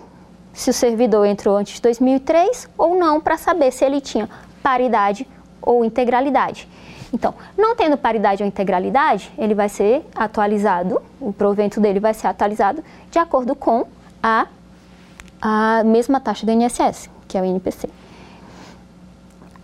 se 0.53 0.71
o 0.71 0.73
servidor 0.73 1.27
entrou 1.27 1.57
antes 1.57 1.75
de 1.75 1.83
2003 1.83 2.69
ou 2.79 2.95
não 2.97 3.21
para 3.21 3.37
saber 3.37 3.73
se 3.73 3.85
ele 3.85 4.01
tinha 4.01 4.29
paridade 4.63 5.27
ou 5.61 5.85
integralidade. 5.85 6.69
Então, 7.13 7.35
não 7.59 7.75
tendo 7.75 7.97
paridade 7.97 8.43
ou 8.43 8.49
integralidade, 8.49 9.31
ele 9.37 9.55
vai 9.55 9.69
ser 9.69 10.07
atualizado, 10.15 11.03
o 11.21 11.33
provento 11.33 11.81
dele 11.81 11.99
vai 11.99 12.15
ser 12.15 12.29
atualizado 12.29 12.83
de 13.11 13.19
acordo 13.19 13.55
com 13.57 13.87
a, 14.23 14.47
a 15.41 15.83
mesma 15.85 16.21
taxa 16.21 16.47
do 16.47 16.53
INSS, 16.53 17.11
que 17.27 17.37
é 17.37 17.43
o 17.43 17.45
INPC. 17.45 17.89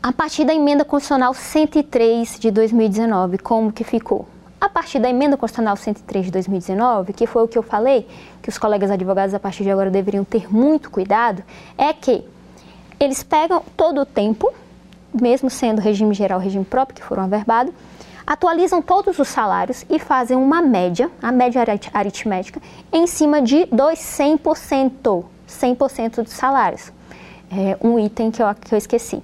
A 0.03 0.13
partir 0.13 0.45
da 0.45 0.53
emenda 0.53 0.85
constitucional 0.85 1.33
103 1.33 2.39
de 2.39 2.51
2019, 2.51 3.39
como 3.39 3.73
que 3.73 3.85
ficou? 3.85 4.27
A 4.61 4.69
partir 4.69 4.99
da 4.99 5.09
emenda 5.09 5.37
constitucional 5.37 5.77
103 5.77 6.27
de 6.27 6.33
2019, 6.33 7.13
que 7.13 7.27
foi 7.27 7.45
o 7.45 7.49
que 7.49 7.57
eu 7.57 7.63
falei, 7.63 8.09
que 8.43 8.49
os 8.49 8.59
colegas 8.59 8.91
advogados 8.91 9.35
a 9.35 9.39
partir 9.39 9.63
de 9.63 9.71
agora 9.71 9.91
deveriam 9.91 10.25
ter 10.25 10.53
muito 10.53 10.91
cuidado, 10.91 11.43
é 11.77 11.93
que 11.93 12.25
eles 12.99 13.23
pegam 13.23 13.63
todo 13.77 14.01
o 14.01 14.07
tempo, 14.07 14.53
mesmo 15.21 15.49
sendo 15.49 15.81
regime 15.81 16.13
geral, 16.13 16.41
regime 16.41 16.65
próprio, 16.65 16.97
que 16.97 17.05
foram 17.05 17.23
averbados, 17.23 17.73
atualizam 18.27 18.83
todos 18.83 19.19
os 19.19 19.29
salários 19.29 19.85
e 19.89 19.99
fazem 19.99 20.37
uma 20.37 20.61
média, 20.61 21.09
a 21.23 21.31
média 21.31 21.65
aritmética, 21.95 22.61
em 22.93 23.07
cima 23.07 23.41
de 23.41 23.65
dos 23.67 24.01
100%, 24.01 25.25
100% 25.49 26.23
dos 26.23 26.33
salários 26.33 26.93
é, 27.51 27.77
um 27.81 27.99
item 27.99 28.31
que 28.31 28.43
eu, 28.43 28.47
que 28.55 28.75
eu 28.75 28.79
esqueci. 28.79 29.23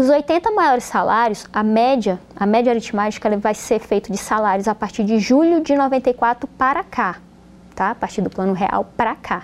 Os 0.00 0.08
80 0.08 0.50
maiores 0.52 0.84
salários, 0.84 1.46
a 1.52 1.62
média, 1.62 2.18
a 2.34 2.46
média 2.46 2.72
aritmética 2.72 3.36
vai 3.36 3.54
ser 3.54 3.80
feita 3.80 4.10
de 4.10 4.16
salários 4.16 4.66
a 4.66 4.74
partir 4.74 5.04
de 5.04 5.18
julho 5.18 5.62
de 5.62 5.76
94 5.76 6.48
para 6.56 6.82
cá, 6.82 7.18
tá? 7.74 7.90
A 7.90 7.94
partir 7.94 8.22
do 8.22 8.30
plano 8.30 8.54
real 8.54 8.86
para 8.96 9.14
cá. 9.14 9.42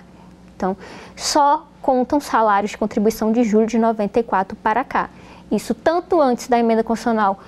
Então, 0.55 0.75
só 1.15 1.67
contam 1.79 2.19
salários 2.19 2.71
de 2.71 2.77
contribuição 2.79 3.31
de 3.31 3.43
julho 3.43 3.67
de 3.67 3.77
94 3.77 4.57
para 4.57 4.83
cá. 4.83 5.11
Isso 5.51 5.75
tanto 5.75 6.19
antes 6.19 6.47
da 6.47 6.57
emenda 6.57 6.83
constitucional 6.83 7.39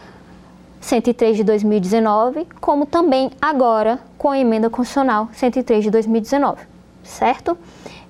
103 0.79 1.37
de 1.37 1.43
2019, 1.43 2.47
como 2.61 2.85
também 2.85 3.31
agora 3.41 3.97
com 4.19 4.29
a 4.29 4.37
emenda 4.37 4.69
constitucional 4.69 5.29
103 5.33 5.85
de 5.85 5.89
2019, 5.89 6.61
certo? 7.03 7.57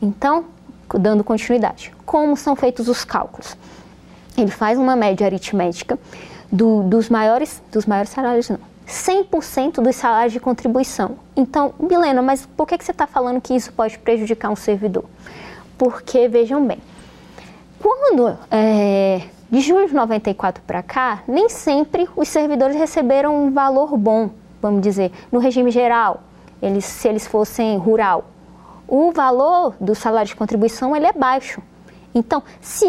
Então, 0.01 0.43
dando 0.93 1.23
continuidade. 1.23 1.93
Como 2.05 2.35
são 2.35 2.53
feitos 2.53 2.89
os 2.89 3.05
cálculos? 3.05 3.55
Ele 4.41 4.52
faz 4.52 4.78
uma 4.78 4.95
média 4.95 5.25
aritmética 5.25 5.97
do, 6.52 6.84
dos 6.84 7.10
maiores, 7.10 7.62
dos 7.71 7.86
maiores 7.86 8.10
salários, 8.10 8.49
não. 8.49 8.60
100% 8.88 9.82
dos 9.82 9.95
salários 9.95 10.34
de 10.34 10.39
contribuição. 10.39 11.17
Então, 11.36 11.73
Milena, 11.80 12.23
mas 12.23 12.47
por 12.58 12.67
que, 12.67 12.78
que 12.78 12.84
você 12.84 12.91
está 12.91 13.06
falando 13.06 13.39
que 13.39 13.54
isso 13.54 13.71
pode 13.71 13.99
prejudicar 13.99 14.49
um 14.49 14.56
servidor? 14.56 15.06
Porque, 15.78 16.28
vejam 16.28 16.65
bem, 16.65 16.80
quando 17.80 18.36
é, 18.49 19.21
de 19.49 19.62
julho 19.62 19.88
de 19.88 19.93
94 19.93 20.63
para 20.65 20.82
cá, 20.82 21.23
nem 21.28 21.49
sempre 21.49 22.10
os 22.15 22.28
servidores 22.28 22.75
receberam 22.75 23.45
um 23.45 23.52
valor 23.52 23.95
bom, 23.95 24.32
vamos 24.62 24.82
dizer, 24.82 25.12
no 25.32 25.39
regime 25.39 25.69
geral, 25.69 26.23
eles, 26.62 26.84
se 26.84 27.08
eles 27.08 27.28
fossem 27.28 27.78
rural, 27.78 28.25
o 28.88 29.12
valor 29.12 29.75
do 29.80 29.93
salário 29.93 30.28
de 30.28 30.36
contribuição 30.36 30.95
ele 30.95 31.06
é 31.06 31.13
baixo. 31.13 31.62
Então, 32.13 32.43
se 32.60 32.88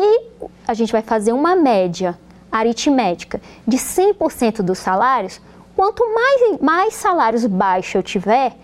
a 0.66 0.74
gente 0.74 0.92
vai 0.92 1.02
fazer 1.02 1.33
uma 1.33 1.54
média 1.54 2.18
aritmética 2.50 3.40
de 3.66 3.76
100% 3.76 4.62
dos 4.62 4.78
salários, 4.78 5.40
quanto 5.76 6.02
mais, 6.14 6.61
mais 6.61 6.94
salários 6.94 7.44
baixos 7.46 7.94
eu 7.94 8.02
tiver, 8.02 8.56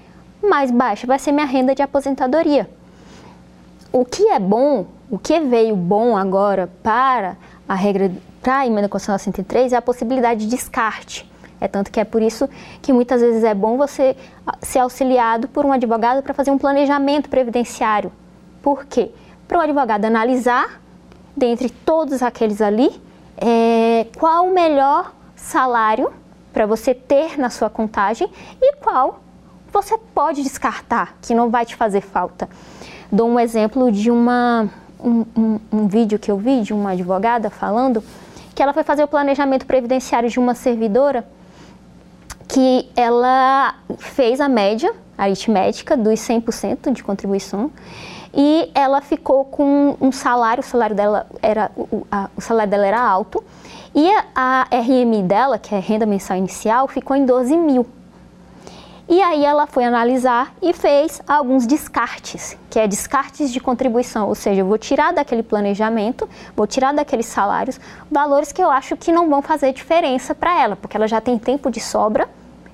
mais 0.42 0.70
baixa 0.70 1.06
vai 1.06 1.18
ser 1.18 1.32
minha 1.32 1.46
renda 1.46 1.74
de 1.74 1.82
aposentadoria. 1.82 2.68
O 3.92 4.04
que 4.04 4.28
é 4.28 4.38
bom, 4.38 4.86
o 5.10 5.18
que 5.18 5.38
veio 5.40 5.76
bom 5.76 6.16
agora 6.16 6.70
para 6.82 7.36
a 7.68 7.74
regra 7.74 8.10
para 8.42 8.58
a 8.58 8.66
emenda 8.66 8.88
constitucional 8.88 9.18
103 9.18 9.72
é 9.72 9.76
a 9.76 9.82
possibilidade 9.82 10.40
de 10.40 10.46
descarte. 10.46 11.28
É 11.60 11.66
tanto 11.66 11.90
que 11.90 11.98
é 11.98 12.04
por 12.04 12.22
isso 12.22 12.48
que 12.82 12.92
muitas 12.92 13.20
vezes 13.20 13.42
é 13.42 13.54
bom 13.54 13.76
você 13.76 14.16
ser 14.62 14.80
auxiliado 14.80 15.48
por 15.48 15.64
um 15.64 15.72
advogado 15.72 16.22
para 16.22 16.34
fazer 16.34 16.50
um 16.50 16.58
planejamento 16.58 17.28
previdenciário. 17.28 18.12
Por 18.62 18.84
quê? 18.84 19.10
Para 19.46 19.58
o 19.58 19.60
advogado 19.60 20.04
analisar, 20.04 20.80
dentre 21.36 21.70
todos 21.70 22.22
aqueles 22.22 22.60
ali, 22.60 22.90
é, 23.36 24.06
qual 24.18 24.46
o 24.46 24.54
melhor 24.54 25.12
salário 25.34 26.12
para 26.52 26.66
você 26.66 26.94
ter 26.94 27.38
na 27.38 27.50
sua 27.50 27.68
contagem 27.68 28.28
e 28.60 28.76
qual 28.76 29.20
você 29.72 29.98
pode 29.98 30.42
descartar, 30.42 31.16
que 31.20 31.34
não 31.34 31.50
vai 31.50 31.66
te 31.66 31.76
fazer 31.76 32.00
falta. 32.00 32.48
Dou 33.12 33.28
um 33.28 33.38
exemplo 33.38 33.92
de 33.92 34.10
uma, 34.10 34.68
um, 34.98 35.24
um, 35.36 35.60
um 35.70 35.86
vídeo 35.86 36.18
que 36.18 36.30
eu 36.30 36.38
vi 36.38 36.62
de 36.62 36.72
uma 36.72 36.92
advogada 36.92 37.50
falando 37.50 38.02
que 38.54 38.62
ela 38.62 38.72
foi 38.72 38.82
fazer 38.82 39.04
o 39.04 39.08
planejamento 39.08 39.66
previdenciário 39.66 40.30
de 40.30 40.40
uma 40.40 40.54
servidora 40.54 41.28
que 42.48 42.88
ela 42.96 43.74
fez 43.98 44.40
a 44.40 44.48
média 44.48 44.92
aritmética 45.16 45.94
dos 45.94 46.20
100% 46.20 46.90
de 46.90 47.04
contribuição 47.04 47.70
e 48.36 48.70
ela 48.74 49.00
ficou 49.00 49.46
com 49.46 49.96
um 49.98 50.12
salário, 50.12 50.60
o 50.60 50.66
salário 50.66 50.94
dela 50.94 51.26
era, 51.40 51.70
o, 51.74 52.06
a, 52.12 52.28
o 52.36 52.40
salário 52.42 52.70
dela 52.70 52.86
era 52.86 53.00
alto. 53.00 53.42
E 53.94 54.10
a, 54.34 54.66
a 54.70 54.76
RMI 54.76 55.22
dela, 55.22 55.58
que 55.58 55.74
é 55.74 55.78
renda 55.78 56.04
mensal 56.04 56.36
inicial, 56.36 56.86
ficou 56.86 57.16
em 57.16 57.24
12 57.24 57.56
mil. 57.56 57.86
E 59.08 59.22
aí 59.22 59.42
ela 59.42 59.66
foi 59.66 59.84
analisar 59.84 60.52
e 60.60 60.74
fez 60.74 61.22
alguns 61.26 61.66
descartes, 61.66 62.58
que 62.68 62.78
é 62.78 62.86
descartes 62.86 63.50
de 63.52 63.60
contribuição, 63.60 64.28
ou 64.28 64.34
seja, 64.34 64.60
eu 64.60 64.66
vou 64.66 64.76
tirar 64.76 65.12
daquele 65.12 65.44
planejamento, 65.44 66.28
vou 66.56 66.66
tirar 66.66 66.92
daqueles 66.92 67.26
salários 67.26 67.80
valores 68.10 68.50
que 68.50 68.60
eu 68.60 68.68
acho 68.68 68.96
que 68.96 69.12
não 69.12 69.30
vão 69.30 69.40
fazer 69.40 69.72
diferença 69.72 70.34
para 70.34 70.60
ela, 70.60 70.74
porque 70.74 70.96
ela 70.96 71.06
já 71.06 71.20
tem 71.20 71.38
tempo 71.38 71.70
de 71.70 71.80
sobra, 71.80 72.28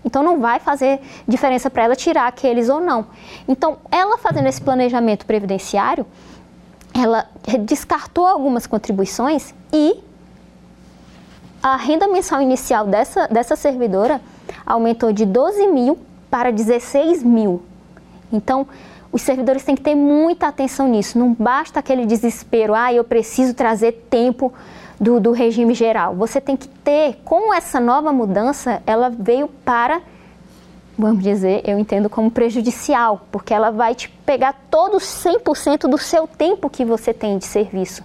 então 0.04 0.22
não 0.22 0.40
vai 0.40 0.58
fazer 0.58 1.00
diferença 1.26 1.70
para 1.70 1.84
ela 1.84 1.96
tirar 1.96 2.26
aqueles 2.26 2.68
ou 2.68 2.80
não. 2.80 3.06
Então, 3.46 3.78
ela 3.90 4.18
fazendo 4.18 4.48
esse 4.48 4.60
planejamento 4.60 5.24
previdenciário, 5.26 6.06
ela 6.94 7.26
descartou 7.60 8.26
algumas 8.26 8.66
contribuições 8.66 9.54
e 9.72 9.98
a 11.62 11.76
renda 11.76 12.08
mensal 12.08 12.42
inicial 12.42 12.86
dessa, 12.86 13.28
dessa 13.28 13.54
servidora 13.54 14.20
aumentou 14.66 15.12
de 15.12 15.24
12 15.24 15.68
mil 15.68 15.98
para 16.30 16.50
16 16.50 17.22
mil. 17.22 17.62
Então, 18.32 18.66
os 19.12 19.22
servidores 19.22 19.62
têm 19.62 19.76
que 19.76 19.82
ter 19.82 19.94
muita 19.94 20.48
atenção 20.48 20.88
nisso. 20.88 21.18
Não 21.18 21.34
basta 21.34 21.78
aquele 21.78 22.06
desespero, 22.06 22.74
ah, 22.74 22.92
eu 22.92 23.04
preciso 23.04 23.54
trazer 23.54 24.06
tempo 24.08 24.52
do, 25.02 25.18
do 25.18 25.32
regime 25.32 25.74
geral. 25.74 26.14
Você 26.14 26.40
tem 26.40 26.56
que 26.56 26.68
ter, 26.68 27.16
com 27.24 27.52
essa 27.52 27.80
nova 27.80 28.12
mudança, 28.12 28.80
ela 28.86 29.10
veio 29.10 29.48
para, 29.48 30.00
vamos 30.96 31.24
dizer, 31.24 31.60
eu 31.64 31.76
entendo 31.76 32.08
como 32.08 32.30
prejudicial, 32.30 33.26
porque 33.32 33.52
ela 33.52 33.72
vai 33.72 33.96
te 33.96 34.08
pegar 34.08 34.54
todos 34.70 35.02
100% 35.02 35.88
do 35.88 35.98
seu 35.98 36.28
tempo 36.28 36.70
que 36.70 36.84
você 36.84 37.12
tem 37.12 37.36
de 37.36 37.44
serviço. 37.44 38.04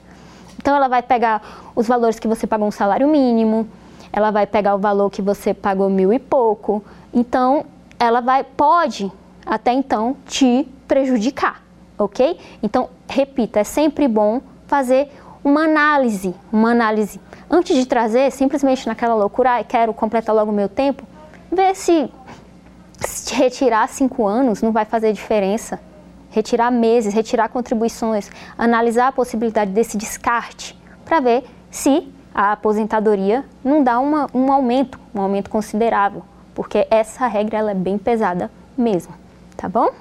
Então, 0.57 0.75
ela 0.75 0.87
vai 0.87 1.03
pegar 1.03 1.69
os 1.75 1.87
valores 1.87 2.17
que 2.17 2.27
você 2.27 2.47
pagou 2.47 2.67
um 2.67 2.71
salário 2.71 3.07
mínimo, 3.07 3.67
ela 4.11 4.31
vai 4.31 4.47
pegar 4.47 4.73
o 4.73 4.79
valor 4.79 5.11
que 5.11 5.21
você 5.21 5.53
pagou 5.53 5.91
mil 5.91 6.11
e 6.11 6.17
pouco. 6.17 6.83
Então, 7.13 7.63
ela 7.99 8.21
vai 8.21 8.43
pode 8.43 9.11
até 9.45 9.71
então 9.71 10.17
te 10.25 10.67
prejudicar, 10.87 11.61
ok? 11.95 12.39
Então, 12.63 12.89
repita, 13.07 13.59
é 13.59 13.63
sempre 13.63 14.07
bom 14.07 14.41
fazer 14.65 15.11
uma 15.47 15.63
análise, 15.63 16.35
uma 16.51 16.71
análise 16.71 17.19
antes 17.49 17.75
de 17.75 17.85
trazer 17.85 18.31
simplesmente 18.31 18.85
naquela 18.87 19.15
loucura, 19.15 19.57
ah, 19.57 19.63
quero 19.63 19.93
completar 19.93 20.35
logo 20.35 20.51
o 20.51 20.53
meu 20.53 20.69
tempo, 20.69 21.03
ver 21.51 21.75
se, 21.75 22.11
se 22.99 23.33
retirar 23.35 23.87
cinco 23.87 24.25
anos 24.27 24.61
não 24.61 24.71
vai 24.71 24.85
fazer 24.85 25.13
diferença, 25.13 25.79
retirar 26.29 26.71
meses, 26.71 27.13
retirar 27.13 27.49
contribuições, 27.49 28.29
analisar 28.57 29.07
a 29.07 29.11
possibilidade 29.11 29.71
desse 29.71 29.97
descarte 29.97 30.77
para 31.05 31.19
ver 31.19 31.45
se 31.71 32.11
a 32.33 32.51
aposentadoria 32.51 33.45
não 33.63 33.83
dá 33.83 33.99
uma, 33.99 34.27
um 34.33 34.51
aumento, 34.51 34.99
um 35.15 35.21
aumento 35.21 35.49
considerável 35.49 36.23
porque 36.57 36.87
essa 36.89 37.27
regra 37.27 37.59
ela 37.59 37.69
é 37.69 37.75
bem 37.75 37.99
pesada 37.99 38.49
mesmo, 38.75 39.13
tá 39.55 39.69
bom? 39.69 39.91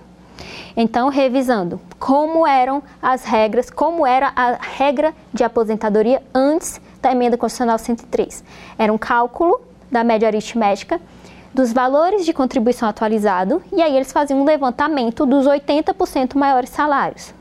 Então, 0.76 1.08
revisando, 1.08 1.80
como 1.98 2.46
eram 2.46 2.82
as 3.00 3.24
regras, 3.24 3.70
como 3.70 4.06
era 4.06 4.32
a 4.36 4.52
regra 4.52 5.14
de 5.32 5.42
aposentadoria 5.42 6.22
antes 6.34 6.80
da 7.00 7.12
emenda 7.12 7.36
constitucional 7.36 7.78
103? 7.78 8.44
Era 8.78 8.92
um 8.92 8.98
cálculo 8.98 9.60
da 9.90 10.04
média 10.04 10.28
aritmética 10.28 11.00
dos 11.54 11.72
valores 11.72 12.26
de 12.26 12.34
contribuição 12.34 12.88
atualizado 12.88 13.62
e 13.72 13.80
aí 13.80 13.96
eles 13.96 14.12
faziam 14.12 14.40
um 14.40 14.44
levantamento 14.44 15.24
dos 15.24 15.46
80% 15.46 16.34
maiores 16.34 16.68
salários. 16.68 17.32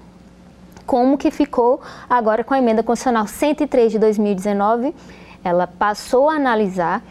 Como 0.86 1.18
que 1.18 1.32
ficou 1.32 1.82
agora 2.10 2.44
com 2.44 2.54
a 2.54 2.60
emenda 2.60 2.82
constitucional 2.82 3.28
103 3.28 3.92
de 3.92 4.00
2019? 4.00 4.96
Ela 5.44 5.68
passou 5.68 6.30
a 6.30 6.36
analisar 6.36 7.04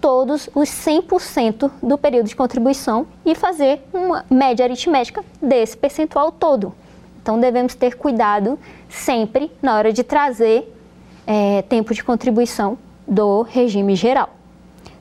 todos 0.00 0.48
os 0.54 0.68
100% 0.68 1.70
do 1.82 1.98
período 1.98 2.26
de 2.26 2.36
contribuição 2.36 3.06
e 3.24 3.34
fazer 3.34 3.82
uma 3.92 4.24
média 4.30 4.64
aritmética 4.64 5.22
desse 5.40 5.76
percentual 5.76 6.32
todo. 6.32 6.74
Então, 7.22 7.38
devemos 7.38 7.74
ter 7.74 7.96
cuidado 7.96 8.58
sempre 8.88 9.52
na 9.60 9.76
hora 9.76 9.92
de 9.92 10.02
trazer 10.02 10.74
é, 11.26 11.62
tempo 11.62 11.92
de 11.92 12.02
contribuição 12.02 12.78
do 13.06 13.42
regime 13.42 13.94
geral, 13.94 14.30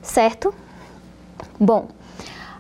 certo? 0.02 0.54
Bom, 1.60 1.88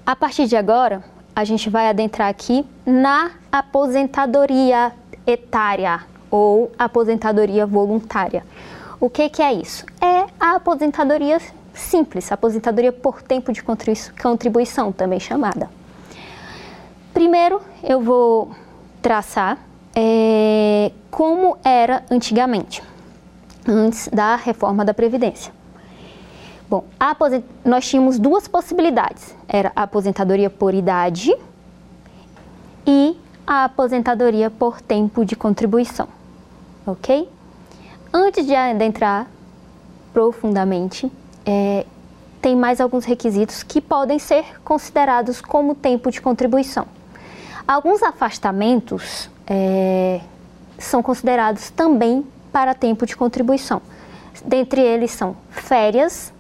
a 0.06 0.16
partir 0.16 0.48
de 0.48 0.56
agora, 0.56 1.04
a 1.36 1.44
gente 1.44 1.70
vai 1.70 1.88
adentrar 1.88 2.30
aqui 2.30 2.66
na 2.86 3.32
aposentadoria 3.52 4.92
etária 5.26 6.02
ou 6.32 6.72
aposentadoria 6.78 7.66
voluntária. 7.66 8.46
O 9.00 9.10
que, 9.10 9.30
que 9.30 9.42
é 9.42 9.54
isso? 9.54 9.86
É 10.02 10.26
a 10.40 10.56
aposentadoria 10.56 11.40
simples, 11.80 12.32
aposentadoria 12.32 12.92
por 12.92 13.22
tempo 13.22 13.52
de 13.52 13.64
contribuição, 14.22 14.92
também 14.92 15.20
chamada. 15.20 15.70
Primeiro, 17.14 17.62
eu 17.84 18.00
vou 18.02 18.52
traçar 19.02 19.58
é, 19.96 20.92
como 21.10 21.58
era 21.64 22.04
antigamente, 22.10 22.84
antes 23.68 24.08
da 24.08 24.36
reforma 24.36 24.86
da 24.86 24.94
Previdência. 24.94 25.52
Bom, 26.70 26.86
aposent... 27.00 27.44
nós 27.66 27.88
tínhamos 27.88 28.20
duas 28.20 28.48
possibilidades: 28.48 29.36
era 29.48 29.72
a 29.76 29.84
aposentadoria 29.84 30.50
por 30.50 30.74
idade 30.74 31.36
e 32.86 33.18
a 33.46 33.66
aposentadoria 33.66 34.52
por 34.52 34.80
tempo 34.80 35.26
de 35.26 35.36
contribuição, 35.36 36.08
ok? 36.86 37.28
Antes 38.14 38.46
de 38.46 38.56
adentrar 38.56 39.28
profundamente 40.14 41.12
é, 41.50 41.84
tem 42.40 42.56
mais 42.56 42.80
alguns 42.80 43.06
requisitos 43.06 43.64
que 43.64 43.82
podem 43.82 44.20
ser 44.20 44.62
considerados 44.64 45.42
como 45.42 45.74
tempo 45.74 46.12
de 46.12 46.22
contribuição. 46.22 46.86
Alguns 47.68 48.04
afastamentos 48.04 49.28
é, 49.48 50.22
são 50.78 51.02
considerados 51.02 51.72
também 51.72 52.24
para 52.52 52.76
tempo 52.76 53.04
de 53.04 53.16
contribuição. 53.16 53.82
Dentre 54.46 54.80
eles 54.80 55.10
são 55.10 55.36
férias, 55.50 56.32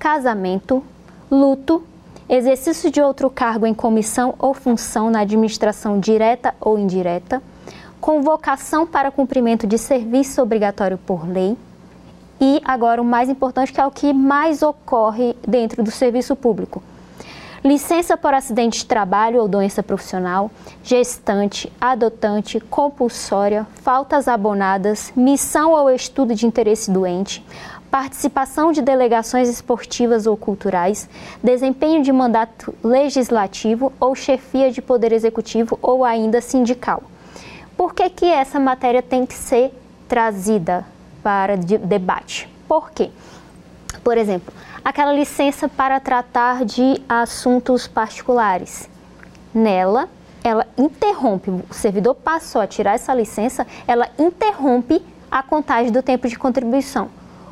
casamento, 0.00 0.82
luto, 1.30 1.84
exercício 2.28 2.90
de 2.90 3.00
outro 3.00 3.30
cargo 3.30 3.66
em 3.66 3.74
comissão 3.74 4.34
ou 4.36 4.52
função 4.52 5.10
na 5.10 5.20
administração 5.20 6.00
direta 6.00 6.56
ou 6.60 6.76
indireta, 6.76 7.40
convocação 8.00 8.84
para 8.84 9.12
cumprimento 9.12 9.64
de 9.64 9.78
serviço 9.78 10.42
obrigatório 10.42 10.98
por 10.98 11.26
lei, 11.28 11.56
e 12.40 12.60
agora 12.64 13.00
o 13.00 13.04
mais 13.04 13.28
importante, 13.28 13.72
que 13.72 13.80
é 13.80 13.86
o 13.86 13.90
que 13.90 14.12
mais 14.12 14.62
ocorre 14.62 15.36
dentro 15.46 15.82
do 15.82 15.90
serviço 15.90 16.36
público. 16.36 16.82
Licença 17.64 18.16
por 18.16 18.32
acidente 18.32 18.78
de 18.78 18.86
trabalho 18.86 19.40
ou 19.40 19.48
doença 19.48 19.82
profissional, 19.82 20.50
gestante, 20.84 21.72
adotante, 21.80 22.60
compulsória, 22.60 23.66
faltas 23.82 24.28
abonadas, 24.28 25.12
missão 25.16 25.72
ou 25.72 25.90
estudo 25.90 26.32
de 26.32 26.46
interesse 26.46 26.90
doente, 26.90 27.44
participação 27.90 28.70
de 28.70 28.82
delegações 28.82 29.48
esportivas 29.48 30.26
ou 30.26 30.36
culturais, 30.36 31.08
desempenho 31.42 32.02
de 32.02 32.12
mandato 32.12 32.72
legislativo 32.84 33.92
ou 33.98 34.14
chefia 34.14 34.70
de 34.70 34.80
poder 34.80 35.12
executivo 35.12 35.76
ou 35.82 36.04
ainda 36.04 36.40
sindical. 36.40 37.02
Por 37.76 37.94
que, 37.94 38.08
que 38.10 38.26
essa 38.26 38.60
matéria 38.60 39.02
tem 39.02 39.26
que 39.26 39.34
ser 39.34 39.72
trazida 40.08 40.84
para 41.26 41.56
de 41.56 41.76
debate. 41.76 42.48
Por 42.68 42.92
quê? 42.92 43.10
Por 44.04 44.16
exemplo, 44.16 44.54
aquela 44.84 45.12
licença 45.12 45.68
para 45.68 45.98
tratar 45.98 46.64
de 46.64 47.02
assuntos 47.08 47.88
particulares. 47.88 48.88
Nela, 49.52 50.08
ela 50.44 50.64
interrompe, 50.78 51.50
o 51.50 51.74
servidor 51.74 52.14
passou 52.14 52.60
a 52.60 52.66
tirar 52.68 52.94
essa 52.94 53.12
licença, 53.12 53.66
ela 53.88 54.08
interrompe 54.16 55.04
a 55.28 55.42
contagem 55.42 55.90
do 55.90 56.00
tempo 56.00 56.28
de 56.28 56.38
contribuição. 56.38 57.08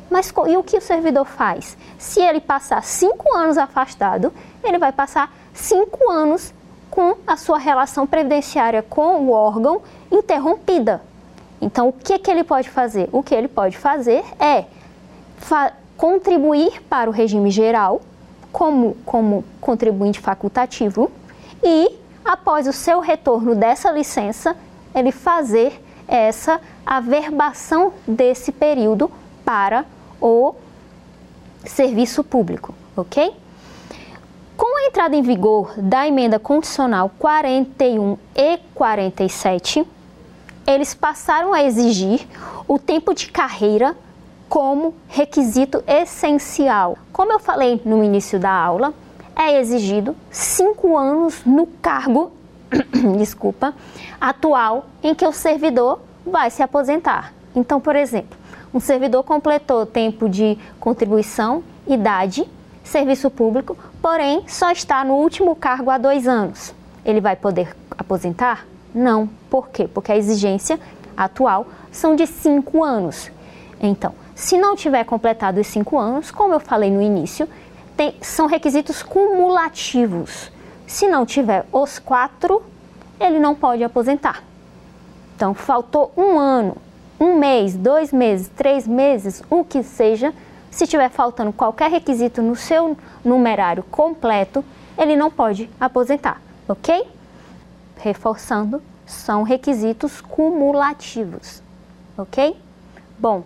Mas 0.09 0.33
e 0.47 0.55
o 0.55 0.63
que 0.63 0.77
o 0.77 0.81
servidor 0.81 1.25
faz? 1.25 1.77
Se 1.97 2.21
ele 2.21 2.39
passar 2.39 2.81
cinco 2.81 3.35
anos 3.35 3.57
afastado, 3.57 4.31
ele 4.63 4.77
vai 4.77 4.93
passar 4.93 5.35
cinco 5.53 6.09
anos 6.09 6.53
com 6.89 7.17
a 7.27 7.35
sua 7.35 7.57
relação 7.57 8.07
previdenciária 8.07 8.81
com 8.81 9.17
o 9.17 9.31
órgão 9.31 9.81
interrompida. 10.09 11.01
Então, 11.61 11.89
o 11.89 11.93
que, 11.93 12.19
que 12.19 12.29
ele 12.29 12.43
pode 12.43 12.69
fazer? 12.69 13.09
O 13.11 13.23
que 13.23 13.33
ele 13.33 13.47
pode 13.47 13.77
fazer 13.77 14.23
é 14.39 14.65
fa 15.37 15.73
contribuir 15.97 16.81
para 16.83 17.09
o 17.09 17.13
regime 17.13 17.49
geral 17.49 18.01
como, 18.51 18.97
como 19.05 19.45
contribuinte 19.61 20.19
facultativo 20.19 21.09
e, 21.63 21.89
após 22.23 22.67
o 22.67 22.73
seu 22.73 22.99
retorno 22.99 23.55
dessa 23.55 23.91
licença, 23.91 24.55
ele 24.93 25.11
fazer 25.11 25.81
essa 26.07 26.59
averbação 26.85 27.93
desse 28.07 28.51
período 28.51 29.09
para 29.43 29.85
o 30.21 30.53
serviço 31.65 32.23
público, 32.23 32.73
ok? 32.95 33.33
Com 34.55 34.77
a 34.77 34.87
entrada 34.87 35.15
em 35.15 35.21
vigor 35.21 35.73
da 35.77 36.07
emenda 36.07 36.39
condicional 36.39 37.11
41 37.19 38.17
e 38.35 38.57
47, 38.73 39.85
eles 40.65 40.93
passaram 40.93 41.53
a 41.53 41.63
exigir 41.63 42.27
o 42.67 42.79
tempo 42.79 43.13
de 43.13 43.29
carreira 43.31 43.95
como 44.49 44.93
requisito 45.07 45.83
essencial. 45.87 46.97
Como 47.11 47.31
eu 47.31 47.39
falei 47.39 47.81
no 47.85 48.03
início 48.03 48.39
da 48.39 48.51
aula, 48.51 48.93
é 49.35 49.59
exigido 49.59 50.15
cinco 50.31 50.97
anos 50.97 51.43
no 51.45 51.67
cargo, 51.67 52.31
desculpa, 53.17 53.73
atual 54.19 54.85
em 55.03 55.13
que 55.13 55.25
o 55.25 55.31
servidor 55.31 55.99
vai 56.25 56.49
se 56.49 56.63
aposentar. 56.63 57.33
Então, 57.55 57.79
por 57.79 57.95
exemplo, 57.95 58.37
um 58.73 58.79
servidor 58.79 59.23
completou 59.23 59.85
tempo 59.85 60.27
de 60.27 60.57
contribuição, 60.79 61.63
idade, 61.87 62.47
serviço 62.83 63.29
público, 63.29 63.77
porém 64.01 64.43
só 64.47 64.71
está 64.71 65.03
no 65.03 65.15
último 65.15 65.55
cargo 65.55 65.89
há 65.89 65.97
dois 65.97 66.27
anos. 66.27 66.73
Ele 67.03 67.21
vai 67.21 67.35
poder 67.35 67.75
aposentar? 67.97 68.65
Não. 68.95 69.29
Por 69.49 69.67
quê? 69.67 69.89
Porque 69.93 70.13
a 70.13 70.17
exigência 70.17 70.79
atual 71.17 71.67
são 71.91 72.15
de 72.15 72.25
cinco 72.25 72.81
anos. 72.81 73.29
Então, 73.81 74.15
se 74.33 74.57
não 74.57 74.75
tiver 74.75 75.03
completado 75.03 75.59
os 75.59 75.67
cinco 75.67 75.99
anos, 75.99 76.31
como 76.31 76.53
eu 76.53 76.59
falei 76.61 76.89
no 76.89 77.01
início, 77.01 77.47
tem, 77.97 78.15
são 78.21 78.47
requisitos 78.47 79.03
cumulativos. 79.03 80.49
Se 80.87 81.07
não 81.07 81.25
tiver 81.25 81.65
os 81.73 81.99
quatro, 81.99 82.63
ele 83.19 83.37
não 83.37 83.53
pode 83.53 83.83
aposentar. 83.83 84.41
Então, 85.35 85.53
faltou 85.53 86.13
um 86.15 86.39
ano, 86.39 86.77
um 87.19 87.37
mês, 87.37 87.75
dois 87.75 88.13
meses, 88.13 88.49
três 88.55 88.87
meses, 88.87 89.43
o 89.49 89.65
que 89.65 89.83
seja, 89.83 90.33
se 90.71 90.87
tiver 90.87 91.09
faltando 91.09 91.51
qualquer 91.51 91.91
requisito 91.91 92.41
no 92.41 92.55
seu 92.55 92.97
numerário 93.23 93.83
completo, 93.83 94.63
ele 94.97 95.15
não 95.15 95.29
pode 95.29 95.69
aposentar, 95.79 96.41
ok? 96.67 97.05
Reforçando, 97.97 98.81
são 99.05 99.43
requisitos 99.43 100.21
cumulativos, 100.21 101.61
ok? 102.17 102.55
Bom, 103.17 103.43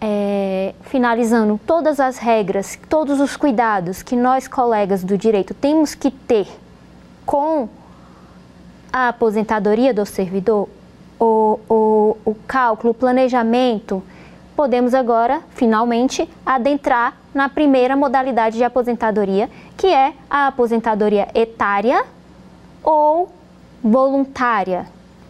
é, 0.00 0.74
finalizando, 0.82 1.60
todas 1.64 2.00
as 2.00 2.18
regras, 2.18 2.78
todos 2.88 3.20
os 3.20 3.36
cuidados 3.36 4.02
que 4.02 4.16
nós, 4.16 4.48
colegas 4.48 5.04
do 5.04 5.16
direito, 5.16 5.54
temos 5.54 5.94
que 5.94 6.10
ter 6.10 6.48
com 7.24 7.68
a 8.92 9.08
aposentadoria 9.08 9.94
do 9.94 10.04
servidor, 10.04 10.68
o, 11.20 11.60
o, 11.68 12.16
o 12.24 12.34
cálculo, 12.46 12.90
o 12.90 12.94
planejamento, 12.94 14.02
podemos 14.56 14.92
agora, 14.92 15.40
finalmente, 15.50 16.28
adentrar 16.44 17.16
na 17.32 17.48
primeira 17.48 17.96
modalidade 17.96 18.56
de 18.56 18.64
aposentadoria, 18.64 19.48
que 19.76 19.86
é 19.86 20.14
a 20.28 20.48
aposentadoria 20.48 21.28
etária 21.34 22.04
ou 22.82 23.32
voluntária, 23.82 24.86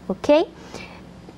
ok? 0.08 0.48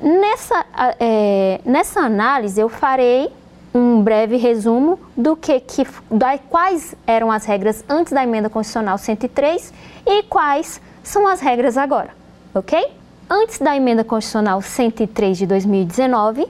Nessa, 0.00 0.66
é, 0.98 1.60
nessa 1.64 2.00
análise, 2.00 2.60
eu 2.60 2.68
farei 2.68 3.30
um 3.74 4.02
breve 4.02 4.36
resumo 4.36 4.98
do 5.16 5.34
que, 5.34 5.58
que 5.60 5.86
da, 6.10 6.38
quais 6.38 6.94
eram 7.06 7.30
as 7.30 7.44
regras 7.44 7.84
antes 7.88 8.12
da 8.12 8.22
emenda 8.22 8.48
constitucional 8.48 8.96
103 8.96 9.72
e 10.06 10.22
quais 10.24 10.80
são 11.02 11.26
as 11.26 11.40
regras 11.40 11.76
agora, 11.76 12.10
ok? 12.54 12.86
Antes 13.28 13.58
da 13.58 13.74
emenda 13.74 14.04
constitucional 14.04 14.60
103 14.62 15.38
de 15.38 15.46
2019, 15.46 16.46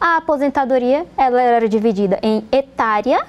a 0.00 0.18
aposentadoria 0.18 1.04
ela 1.16 1.40
era 1.40 1.68
dividida 1.68 2.18
em 2.22 2.44
etária 2.52 3.24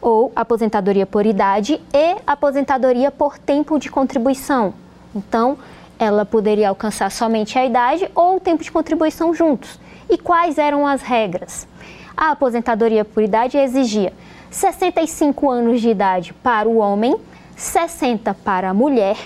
ou 0.00 0.32
aposentadoria 0.34 1.06
por 1.06 1.26
idade 1.26 1.80
e 1.92 2.16
aposentadoria 2.26 3.10
por 3.10 3.38
tempo 3.38 3.78
de 3.78 3.90
contribuição. 3.90 4.74
Então, 5.14 5.58
ela 6.02 6.24
poderia 6.24 6.68
alcançar 6.68 7.10
somente 7.12 7.56
a 7.56 7.64
idade 7.64 8.10
ou 8.12 8.36
o 8.36 8.40
tempo 8.40 8.64
de 8.64 8.72
contribuição 8.72 9.32
juntos. 9.32 9.78
E 10.10 10.18
quais 10.18 10.58
eram 10.58 10.84
as 10.84 11.00
regras? 11.00 11.68
A 12.16 12.32
aposentadoria 12.32 13.04
por 13.04 13.22
idade 13.22 13.56
exigia 13.56 14.12
65 14.50 15.48
anos 15.48 15.80
de 15.80 15.88
idade 15.88 16.34
para 16.34 16.68
o 16.68 16.78
homem, 16.78 17.16
60 17.56 18.34
para 18.34 18.70
a 18.70 18.74
mulher, 18.74 19.16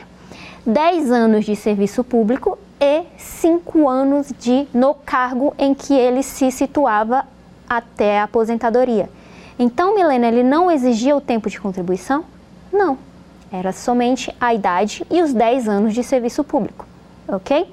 10 0.67 1.11
anos 1.11 1.47
de 1.47 1.57
serviço 1.57 2.05
público 2.05 2.59
e 2.79 3.05
5 3.17 3.89
anos 3.89 4.31
de 4.39 4.69
no 4.75 4.93
cargo 4.95 5.55
em 5.59 5.75
que 5.75 5.95
ele 5.95 6.23
se 6.23 6.53
situava 6.53 7.25
até 7.69 8.21
a 8.21 8.25
aposentadoria. 8.25 9.09
Então, 9.59 9.95
Milena, 9.95 10.29
ele 10.29 10.43
não 10.43 10.71
exigia 10.71 11.17
o 11.17 11.21
tempo 11.23 11.49
de 11.49 11.59
contribuição? 11.59 12.23
Não. 12.71 12.99
Era 13.59 13.73
somente 13.73 14.31
a 14.38 14.53
idade 14.53 15.03
e 15.11 15.23
os 15.23 15.33
10 15.33 15.66
anos 15.66 15.95
de 15.95 16.05
serviço 16.05 16.45
público, 16.45 16.85
ok? 17.27 17.66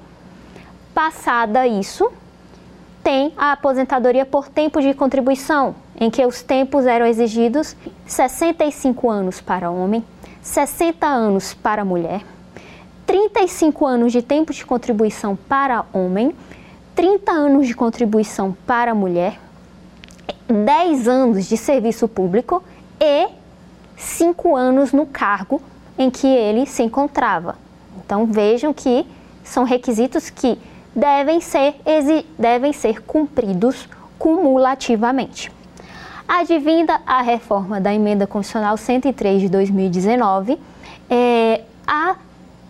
Passada 0.94 1.66
isso, 1.66 2.10
tem 3.02 3.34
a 3.36 3.52
aposentadoria 3.52 4.24
por 4.24 4.48
tempo 4.48 4.80
de 4.80 4.94
contribuição, 4.94 5.74
em 6.00 6.08
que 6.08 6.24
os 6.24 6.40
tempos 6.40 6.86
eram 6.86 7.04
exigidos 7.04 7.76
65 8.06 9.10
anos 9.10 9.42
para 9.42 9.70
homem, 9.70 10.02
60 10.40 11.06
anos 11.06 11.52
para 11.52 11.84
mulher, 11.84 12.22
35 13.04 13.84
anos 13.84 14.10
de 14.10 14.22
tempo 14.22 14.54
de 14.54 14.64
contribuição 14.64 15.36
para 15.36 15.84
homem, 15.92 16.34
30 16.94 17.30
anos 17.30 17.66
de 17.66 17.74
contribuição 17.74 18.56
para 18.66 18.94
mulher, 18.94 19.38
10 20.48 21.08
anos 21.08 21.44
de 21.44 21.58
serviço 21.58 22.08
público 22.08 22.64
e 22.98 23.28
cinco 23.96 24.56
anos 24.56 24.90
no 24.90 25.04
cargo 25.04 25.60
em 25.98 26.10
que 26.10 26.26
ele 26.26 26.66
se 26.66 26.82
encontrava. 26.82 27.56
Então 28.04 28.26
vejam 28.26 28.72
que 28.72 29.06
são 29.42 29.64
requisitos 29.64 30.30
que 30.30 30.58
devem 30.94 31.40
ser, 31.40 31.76
devem 32.38 32.72
ser 32.72 33.02
cumpridos 33.02 33.88
cumulativamente. 34.18 35.52
Advinda 36.26 37.00
a 37.06 37.20
reforma 37.20 37.80
da 37.80 37.92
Emenda 37.92 38.26
Constitucional 38.26 38.76
103 38.76 39.42
de 39.42 39.48
2019, 39.48 40.58
é, 41.10 41.60
a 41.86 42.16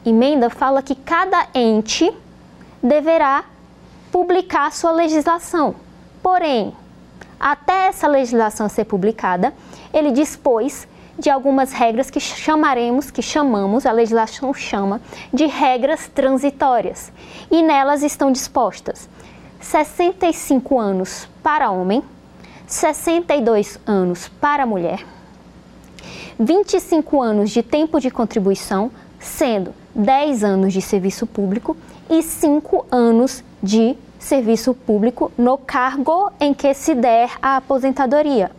emenda 0.05 0.51
fala 0.51 0.83
que 0.83 0.95
cada 0.95 1.47
ente 1.55 2.13
deverá 2.83 3.45
publicar 4.11 4.73
sua 4.73 4.91
legislação. 4.91 5.77
Porém, 6.23 6.75
até 7.39 7.87
essa 7.89 8.09
legislação 8.09 8.69
ser 8.69 8.85
publicada, 8.85 9.55
ele 9.93 10.11
dispôs 10.11 10.89
de 11.19 11.31
algumas 11.31 11.73
regras 11.73 12.11
que 12.11 12.21
chamaremos, 12.21 13.11
que 13.11 13.23
chamamos, 13.23 13.87
a 13.87 13.93
legislação 13.93 14.53
chama, 14.53 15.01
de 15.33 15.47
regras 15.47 16.09
transitórias. 16.09 17.12
E 17.51 17.62
nelas 17.62 18.03
estão 18.03 18.33
dispostas 18.33 19.09
65 19.61 20.79
anos 20.79 21.29
para 21.43 21.71
homem, 21.71 22.03
62 22.67 23.79
anos 23.87 24.29
para 24.41 24.67
mulher, 24.67 25.05
25 26.39 27.23
anos 27.23 27.51
de 27.51 27.62
tempo 27.62 28.01
de 28.01 28.11
contribuição, 28.11 28.91
sendo 29.19 29.73
10 29.95 30.45
anos 30.45 30.73
de 30.73 30.83
serviço 30.83 31.27
público 31.27 31.77
e 32.11 32.23
5 32.23 32.87
anos 32.91 33.43
de 33.62 33.97
serviço 34.19 34.75
público 34.75 35.31
no 35.37 35.57
cargo 35.57 36.31
em 36.41 36.53
que 36.53 36.75
se 36.75 36.95
der 36.95 37.31
a 37.41 37.57
aposentadoria. 37.57 38.51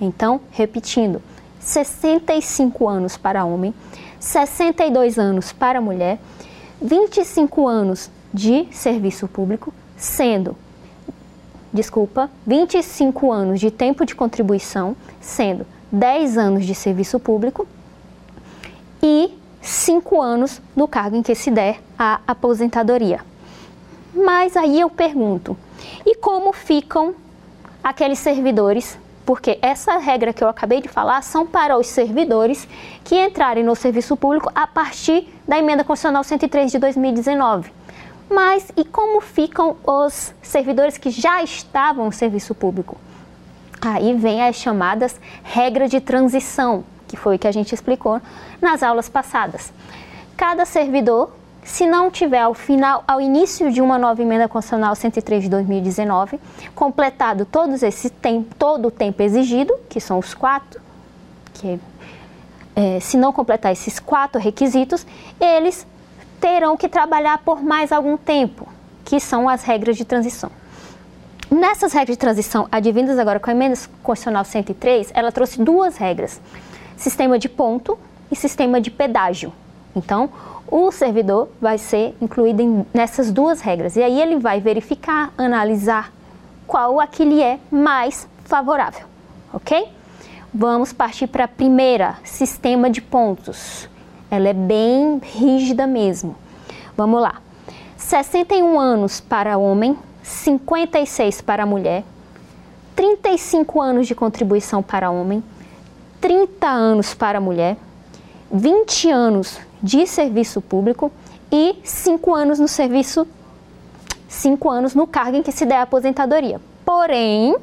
Então, 0.00 0.40
repetindo, 0.50 1.22
65 1.60 2.88
anos 2.88 3.16
para 3.16 3.44
homem, 3.44 3.72
62 4.18 5.18
anos 5.18 5.52
para 5.52 5.80
mulher, 5.80 6.18
25 6.80 7.68
anos 7.68 8.10
de 8.32 8.66
serviço 8.72 9.28
público, 9.28 9.72
sendo, 9.96 10.56
desculpa, 11.72 12.30
25 12.46 13.30
anos 13.30 13.60
de 13.60 13.70
tempo 13.70 14.04
de 14.04 14.14
contribuição, 14.14 14.96
sendo 15.20 15.66
10 15.92 16.38
anos 16.38 16.66
de 16.66 16.74
serviço 16.74 17.20
público 17.20 17.66
e 19.02 19.34
cinco 19.60 20.20
anos 20.20 20.60
no 20.74 20.88
cargo 20.88 21.16
em 21.16 21.22
que 21.22 21.34
se 21.34 21.50
der 21.50 21.80
a 21.98 22.20
aposentadoria. 22.26 23.20
Mas 24.14 24.56
aí 24.56 24.80
eu 24.80 24.90
pergunto, 24.90 25.56
e 26.04 26.14
como 26.16 26.52
ficam 26.52 27.14
aqueles 27.82 28.18
servidores? 28.18 28.98
Porque 29.30 29.60
essa 29.62 29.96
regra 29.96 30.32
que 30.32 30.42
eu 30.42 30.48
acabei 30.48 30.82
de 30.82 30.88
falar 30.88 31.22
são 31.22 31.46
para 31.46 31.78
os 31.78 31.86
servidores 31.86 32.66
que 33.04 33.14
entrarem 33.14 33.62
no 33.62 33.76
serviço 33.76 34.16
público 34.16 34.50
a 34.52 34.66
partir 34.66 35.32
da 35.46 35.56
emenda 35.56 35.84
constitucional 35.84 36.24
103 36.24 36.72
de 36.72 36.80
2019. 36.80 37.70
Mas 38.28 38.72
e 38.76 38.84
como 38.84 39.20
ficam 39.20 39.76
os 39.86 40.34
servidores 40.42 40.98
que 40.98 41.10
já 41.10 41.44
estavam 41.44 42.06
no 42.06 42.12
serviço 42.12 42.56
público? 42.56 42.96
Aí 43.80 44.14
vem 44.14 44.42
as 44.42 44.56
chamadas 44.56 45.20
regras 45.44 45.92
de 45.92 46.00
transição, 46.00 46.82
que 47.06 47.16
foi 47.16 47.36
o 47.36 47.38
que 47.38 47.46
a 47.46 47.52
gente 47.52 47.72
explicou 47.72 48.20
nas 48.60 48.82
aulas 48.82 49.08
passadas. 49.08 49.72
Cada 50.36 50.64
servidor, 50.64 51.30
se 51.70 51.86
não 51.86 52.10
tiver 52.10 52.40
ao 52.40 52.52
final, 52.52 53.04
ao 53.06 53.20
início 53.20 53.70
de 53.70 53.80
uma 53.80 53.96
nova 53.96 54.20
emenda 54.20 54.48
constitucional 54.48 54.92
103 54.96 55.44
de 55.44 55.48
2019, 55.48 56.40
completado 56.74 57.44
todos 57.44 57.84
esse 57.84 58.10
tempo, 58.10 58.52
todo 58.56 58.88
o 58.88 58.90
tempo 58.90 59.22
exigido, 59.22 59.72
que 59.88 60.00
são 60.00 60.18
os 60.18 60.34
quatro, 60.34 60.80
que 61.54 61.78
é, 62.74 62.98
se 62.98 63.16
não 63.16 63.32
completar 63.32 63.70
esses 63.70 64.00
quatro 64.00 64.40
requisitos, 64.40 65.06
eles 65.40 65.86
terão 66.40 66.76
que 66.76 66.88
trabalhar 66.88 67.38
por 67.38 67.62
mais 67.62 67.92
algum 67.92 68.16
tempo, 68.16 68.66
que 69.04 69.20
são 69.20 69.48
as 69.48 69.62
regras 69.62 69.96
de 69.96 70.04
transição. 70.04 70.50
Nessas 71.48 71.92
regras 71.92 72.16
de 72.16 72.20
transição 72.20 72.66
advindas 72.72 73.16
agora 73.16 73.38
com 73.38 73.48
a 73.48 73.52
emenda 73.52 73.78
constitucional 74.02 74.44
103, 74.44 75.12
ela 75.14 75.30
trouxe 75.30 75.62
duas 75.62 75.96
regras: 75.96 76.40
sistema 76.96 77.38
de 77.38 77.48
ponto 77.48 77.96
e 78.28 78.34
sistema 78.34 78.80
de 78.80 78.90
pedágio. 78.90 79.52
Então, 79.94 80.30
o 80.70 80.92
servidor 80.92 81.48
vai 81.60 81.78
ser 81.78 82.16
incluído 82.20 82.62
em, 82.62 82.86
nessas 82.94 83.32
duas 83.32 83.60
regras 83.60 83.96
e 83.96 84.02
aí 84.02 84.20
ele 84.20 84.38
vai 84.38 84.60
verificar, 84.60 85.32
analisar 85.36 86.12
qual 86.66 87.00
a 87.00 87.06
que 87.06 87.24
lhe 87.24 87.42
é 87.42 87.58
mais 87.70 88.28
favorável, 88.44 89.06
ok? 89.52 89.88
Vamos 90.54 90.92
partir 90.92 91.26
para 91.26 91.44
a 91.44 91.48
primeira, 91.48 92.18
sistema 92.24 92.88
de 92.88 93.00
pontos. 93.00 93.88
Ela 94.30 94.48
é 94.48 94.52
bem 94.52 95.20
rígida 95.22 95.86
mesmo. 95.86 96.36
Vamos 96.96 97.20
lá. 97.20 97.40
61 97.96 98.78
anos 98.78 99.20
para 99.20 99.58
homem, 99.58 99.96
56 100.22 101.40
para 101.40 101.66
mulher, 101.66 102.04
35 102.94 103.80
anos 103.80 104.06
de 104.06 104.14
contribuição 104.14 104.82
para 104.82 105.10
homem, 105.10 105.42
30 106.20 106.66
anos 106.66 107.14
para 107.14 107.40
mulher, 107.40 107.76
20 108.52 109.10
anos 109.10 109.58
de 109.82 110.06
serviço 110.06 110.60
público 110.60 111.12
e 111.50 111.76
5 111.82 112.34
anos 112.34 112.58
no 112.58 112.68
serviço, 112.68 113.26
5 114.28 114.70
anos 114.70 114.94
no 114.94 115.06
cargo 115.06 115.36
em 115.36 115.42
que 115.42 115.52
se 115.52 115.66
der 115.66 115.76
a 115.76 115.82
aposentadoria. 115.82 116.60
Porém, 116.84 117.56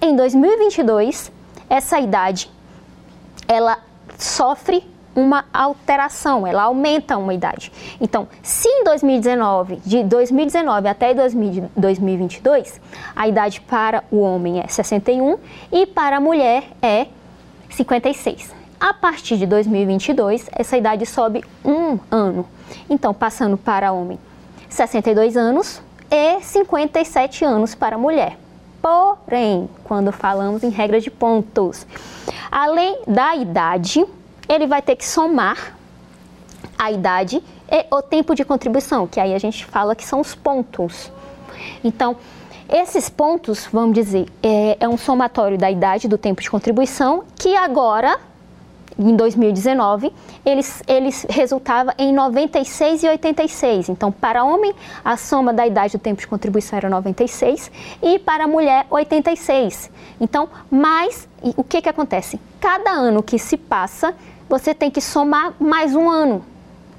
em 0.00 0.16
2022, 0.16 1.32
essa 1.68 1.98
idade 1.98 2.50
ela 3.48 3.78
sofre 4.18 4.84
uma 5.14 5.44
alteração, 5.52 6.46
ela 6.46 6.64
aumenta 6.64 7.16
uma 7.16 7.32
idade. 7.32 7.70
Então, 8.00 8.26
se 8.42 8.68
em 8.68 8.84
2019, 8.84 9.76
de 9.84 10.02
2019 10.02 10.88
até 10.88 11.14
2022, 11.14 12.80
a 13.14 13.28
idade 13.28 13.60
para 13.60 14.02
o 14.10 14.18
homem 14.18 14.60
é 14.60 14.66
61 14.66 15.38
e 15.70 15.86
para 15.86 16.16
a 16.16 16.20
mulher 16.20 16.64
é 16.82 17.06
56. 17.70 18.63
A 18.84 18.92
partir 18.92 19.38
de 19.38 19.46
2022, 19.46 20.50
essa 20.52 20.76
idade 20.76 21.06
sobe 21.06 21.42
um 21.64 21.98
ano. 22.10 22.46
Então, 22.90 23.14
passando 23.14 23.56
para 23.56 23.92
homem 23.92 24.18
62 24.68 25.38
anos 25.38 25.80
e 26.10 26.38
57 26.42 27.46
anos 27.46 27.74
para 27.74 27.96
mulher. 27.96 28.36
Porém, 28.82 29.70
quando 29.84 30.12
falamos 30.12 30.62
em 30.62 30.68
regra 30.68 31.00
de 31.00 31.10
pontos, 31.10 31.86
além 32.52 32.98
da 33.08 33.34
idade, 33.34 34.04
ele 34.46 34.66
vai 34.66 34.82
ter 34.82 34.96
que 34.96 35.06
somar 35.06 35.74
a 36.76 36.92
idade 36.92 37.42
e 37.72 37.86
o 37.90 38.02
tempo 38.02 38.34
de 38.34 38.44
contribuição, 38.44 39.06
que 39.06 39.18
aí 39.18 39.32
a 39.32 39.38
gente 39.38 39.64
fala 39.64 39.96
que 39.96 40.04
são 40.04 40.20
os 40.20 40.34
pontos. 40.34 41.10
Então, 41.82 42.18
esses 42.68 43.08
pontos, 43.08 43.66
vamos 43.72 43.94
dizer, 43.94 44.26
é, 44.42 44.76
é 44.78 44.86
um 44.86 44.98
somatório 44.98 45.56
da 45.56 45.70
idade 45.70 46.06
do 46.06 46.18
tempo 46.18 46.42
de 46.42 46.50
contribuição, 46.50 47.24
que 47.34 47.56
agora, 47.56 48.20
em 48.98 49.16
2019, 49.16 50.12
eles, 50.44 50.82
eles 50.86 51.26
resultava 51.28 51.92
em 51.98 52.12
96 52.12 53.02
e 53.02 53.08
86. 53.08 53.88
Então, 53.88 54.12
para 54.12 54.44
homem, 54.44 54.72
a 55.04 55.16
soma 55.16 55.52
da 55.52 55.66
idade 55.66 55.96
do 55.96 56.00
tempo 56.00 56.20
de 56.20 56.26
contribuição 56.26 56.76
era 56.76 56.88
96 56.88 57.70
e 58.02 58.18
para 58.18 58.46
mulher, 58.46 58.86
86. 58.90 59.90
Então, 60.20 60.48
mais, 60.70 61.28
o 61.56 61.64
que 61.64 61.82
que 61.82 61.88
acontece? 61.88 62.40
Cada 62.60 62.90
ano 62.90 63.22
que 63.22 63.38
se 63.38 63.56
passa, 63.56 64.14
você 64.48 64.74
tem 64.74 64.90
que 64.90 65.00
somar 65.00 65.54
mais 65.58 65.94
um 65.94 66.08
ano. 66.08 66.44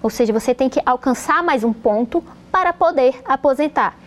Ou 0.03 0.09
seja, 0.09 0.33
você 0.33 0.53
tem 0.53 0.69
que 0.69 0.81
alcançar 0.85 1.41
mais 1.41 1.63
um 1.63 1.71
ponto 1.71 2.23
para 2.51 2.73
poder 2.73 3.21
aposentar. 3.25 3.97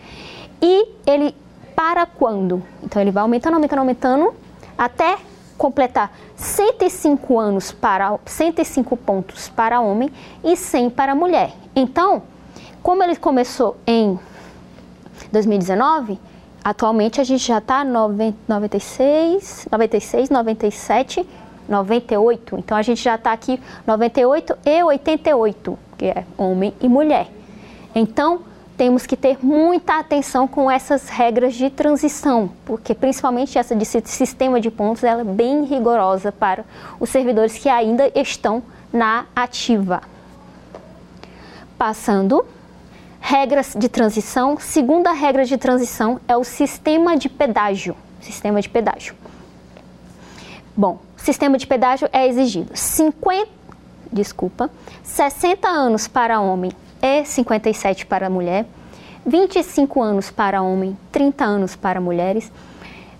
E 0.61 0.87
ele 1.05 1.35
para 1.75 2.05
quando? 2.05 2.61
Então 2.83 3.01
ele 3.01 3.11
vai 3.11 3.23
aumentando, 3.23 3.55
aumentando, 3.55 3.79
aumentando 3.79 4.33
até 4.77 5.17
completar 5.59 6.11
105 6.35 7.37
anos 7.37 7.71
para 7.71 8.17
105 8.25 8.97
pontos 8.97 9.47
para 9.49 9.79
homem 9.81 10.09
e 10.43 10.55
100 10.55 10.89
para 10.89 11.13
mulher. 11.13 11.53
Então, 11.75 12.23
como 12.81 13.03
ele 13.03 13.15
começou 13.15 13.77
em 13.85 14.17
2019, 15.31 16.17
atualmente 16.63 17.21
a 17.21 17.23
gente 17.23 17.45
já 17.45 17.59
está 17.59 17.83
96, 17.83 19.67
96, 19.69 20.29
97 20.29 21.27
98. 21.69 22.57
Então 22.57 22.77
a 22.77 22.81
gente 22.81 23.03
já 23.03 23.15
está 23.15 23.31
aqui 23.31 23.61
98 23.85 24.57
e 24.65 24.83
88, 24.83 25.79
que 25.97 26.05
é 26.05 26.25
homem 26.37 26.73
e 26.81 26.89
mulher. 26.89 27.27
Então 27.93 28.41
temos 28.79 29.05
que 29.05 29.17
ter 29.17 29.37
muita 29.43 29.99
atenção 29.99 30.47
com 30.47 30.71
essas 30.71 31.09
regras 31.09 31.53
de 31.53 31.69
transição, 31.69 32.49
porque 32.63 32.95
principalmente 32.95 33.59
essa 33.59 33.75
de 33.75 33.83
sistema 33.83 34.61
de 34.61 34.71
pontos 34.71 35.03
ela 35.03 35.19
é 35.19 35.25
bem 35.25 35.65
rigorosa 35.65 36.31
para 36.31 36.63
os 36.97 37.09
servidores 37.09 37.57
que 37.57 37.67
ainda 37.67 38.09
estão 38.15 38.63
na 38.93 39.25
ativa. 39.35 40.01
Passando, 41.77 42.45
regras 43.19 43.75
de 43.77 43.89
transição. 43.89 44.57
Segunda 44.57 45.11
regra 45.11 45.43
de 45.43 45.57
transição 45.57 46.21
é 46.25 46.37
o 46.37 46.45
sistema 46.45 47.17
de 47.17 47.27
pedágio. 47.27 47.97
Sistema 48.21 48.61
de 48.61 48.69
pedágio. 48.69 49.13
Bom, 50.73 50.99
sistema 51.17 51.57
de 51.57 51.67
pedágio 51.67 52.07
é 52.13 52.25
exigido 52.25 52.71
50, 52.73 53.45
desculpa, 54.09 54.71
60 55.03 55.67
anos 55.67 56.07
para 56.07 56.39
homem 56.39 56.71
e 57.01 57.25
57 57.25 58.05
para 58.05 58.29
mulher, 58.29 58.65
25 59.25 60.01
anos 60.01 60.31
para 60.31 60.61
homem, 60.61 60.97
30 61.11 61.45
anos 61.45 61.75
para 61.75 62.01
mulheres, 62.01 62.51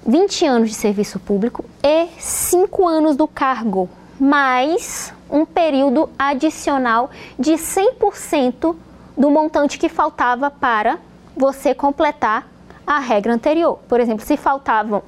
20 0.05 0.45
anos 0.45 0.69
de 0.69 0.75
serviço 0.75 1.19
público 1.19 1.63
e 1.83 2.07
5 2.17 2.87
anos 2.87 3.15
do 3.15 3.27
cargo, 3.27 3.89
mais 4.19 5.13
um 5.29 5.45
período 5.45 6.09
adicional 6.17 7.09
de 7.37 7.53
100% 7.53 8.75
do 9.17 9.29
montante 9.29 9.77
que 9.77 9.89
faltava 9.89 10.49
para 10.49 10.97
você 11.35 11.73
completar 11.73 12.47
a 12.87 12.99
regra 12.99 13.33
anterior. 13.33 13.79
Por 13.87 13.99
exemplo, 13.99 14.25
se 14.25 14.35
faltavam 14.35 15.03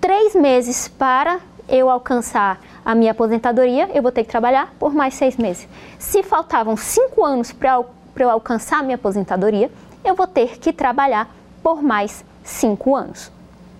três 0.00 0.34
meses 0.34 0.88
para 0.88 1.38
eu 1.68 1.90
alcançar 1.90 2.60
a 2.84 2.94
minha 2.94 3.12
aposentadoria, 3.12 3.90
eu 3.92 4.02
vou 4.02 4.12
ter 4.12 4.24
que 4.24 4.30
trabalhar 4.30 4.74
por 4.78 4.94
mais 4.94 5.14
seis 5.14 5.36
meses. 5.36 5.68
Se 5.98 6.22
faltavam 6.22 6.76
cinco 6.76 7.24
anos 7.24 7.52
para 7.52 7.84
eu 8.18 8.30
alcançar 8.30 8.80
a 8.80 8.82
minha 8.82 8.94
aposentadoria, 8.94 9.70
eu 10.04 10.14
vou 10.14 10.26
ter 10.26 10.58
que 10.58 10.72
trabalhar 10.72 11.28
por 11.62 11.82
mais 11.82 12.24
cinco 12.44 12.94
anos. 12.94 13.30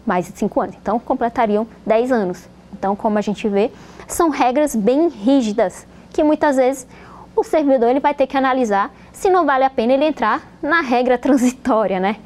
Mais 0.04 0.26
de 0.26 0.36
cinco 0.38 0.60
anos. 0.60 0.76
Então, 0.80 0.98
completariam 0.98 1.66
dez 1.84 2.10
anos. 2.10 2.48
Então, 2.72 2.96
como 2.96 3.18
a 3.18 3.20
gente 3.20 3.48
vê, 3.48 3.70
são 4.06 4.28
regras 4.28 4.74
bem 4.74 5.08
rígidas 5.08 5.86
que 6.12 6.22
muitas 6.22 6.56
vezes 6.56 6.86
o 7.34 7.44
servidor 7.44 7.90
ele 7.90 8.00
vai 8.00 8.14
ter 8.14 8.26
que 8.26 8.36
analisar 8.36 8.90
se 9.12 9.30
não 9.30 9.44
vale 9.44 9.64
a 9.64 9.70
pena 9.70 9.92
ele 9.92 10.04
entrar 10.04 10.42
na 10.62 10.80
regra 10.80 11.18
transitória, 11.18 12.00
né? 12.00 12.16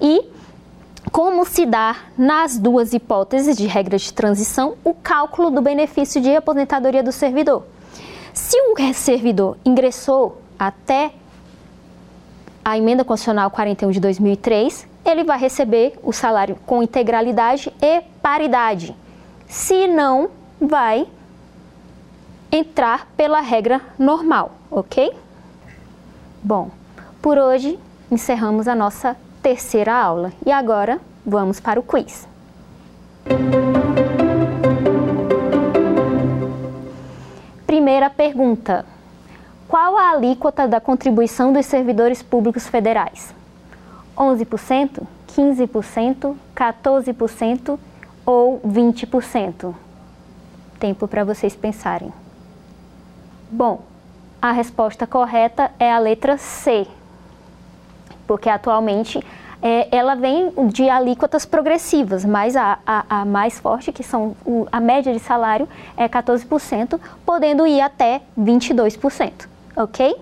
E 0.00 0.24
como 1.10 1.44
se 1.44 1.66
dá, 1.66 1.96
nas 2.16 2.56
duas 2.56 2.92
hipóteses 2.92 3.56
de 3.56 3.66
regras 3.66 4.02
de 4.02 4.12
transição, 4.12 4.76
o 4.84 4.94
cálculo 4.94 5.50
do 5.50 5.60
benefício 5.60 6.20
de 6.20 6.34
aposentadoria 6.34 7.02
do 7.02 7.12
servidor. 7.12 7.64
Se 8.32 8.56
o 8.56 8.94
servidor 8.94 9.56
ingressou 9.64 10.40
até 10.58 11.12
a 12.64 12.78
emenda 12.78 13.04
constitucional 13.04 13.50
41 13.50 13.90
de 13.90 14.00
2003, 14.00 14.86
ele 15.04 15.24
vai 15.24 15.38
receber 15.38 15.98
o 16.02 16.12
salário 16.12 16.56
com 16.66 16.82
integralidade 16.82 17.72
e 17.82 18.02
paridade. 18.22 18.94
Se 19.48 19.88
não, 19.88 20.30
vai 20.60 21.06
entrar 22.52 23.08
pela 23.16 23.40
regra 23.40 23.80
normal, 23.98 24.52
ok? 24.70 25.12
Bom, 26.42 26.70
por 27.20 27.38
hoje 27.38 27.78
encerramos 28.10 28.68
a 28.68 28.74
nossa 28.74 29.16
terceira 29.42 29.94
aula 29.94 30.32
e 30.44 30.52
agora 30.52 31.00
vamos 31.24 31.60
para 31.60 31.80
o 31.80 31.82
quiz. 31.82 32.28
Primeira 37.66 38.10
pergunta: 38.10 38.84
Qual 39.68 39.96
a 39.96 40.10
alíquota 40.10 40.68
da 40.68 40.80
contribuição 40.80 41.52
dos 41.52 41.66
servidores 41.66 42.22
públicos 42.22 42.66
federais? 42.66 43.34
11%, 44.16 45.02
15%, 45.28 46.34
14% 46.54 47.78
ou 48.26 48.60
20%? 48.60 49.74
Tempo 50.78 51.08
para 51.08 51.24
vocês 51.24 51.54
pensarem. 51.56 52.12
Bom, 53.50 53.82
a 54.40 54.52
resposta 54.52 55.06
correta 55.06 55.70
é 55.78 55.92
a 55.92 55.98
letra 55.98 56.38
C, 56.38 56.86
porque 58.30 58.48
atualmente 58.48 59.20
é, 59.60 59.88
ela 59.90 60.14
vem 60.14 60.52
de 60.68 60.88
alíquotas 60.88 61.44
progressivas, 61.44 62.24
mas 62.24 62.54
a, 62.54 62.78
a, 62.86 63.22
a 63.22 63.24
mais 63.24 63.58
forte, 63.58 63.90
que 63.90 64.04
são 64.04 64.36
o, 64.46 64.68
a 64.70 64.78
média 64.78 65.12
de 65.12 65.18
salário, 65.18 65.68
é 65.96 66.08
14%, 66.08 67.00
podendo 67.26 67.66
ir 67.66 67.80
até 67.80 68.20
22%, 68.38 69.48
ok? 69.74 70.14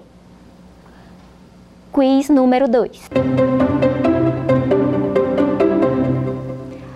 Quiz 1.93 2.31
número 2.31 2.67
2. 2.67 3.11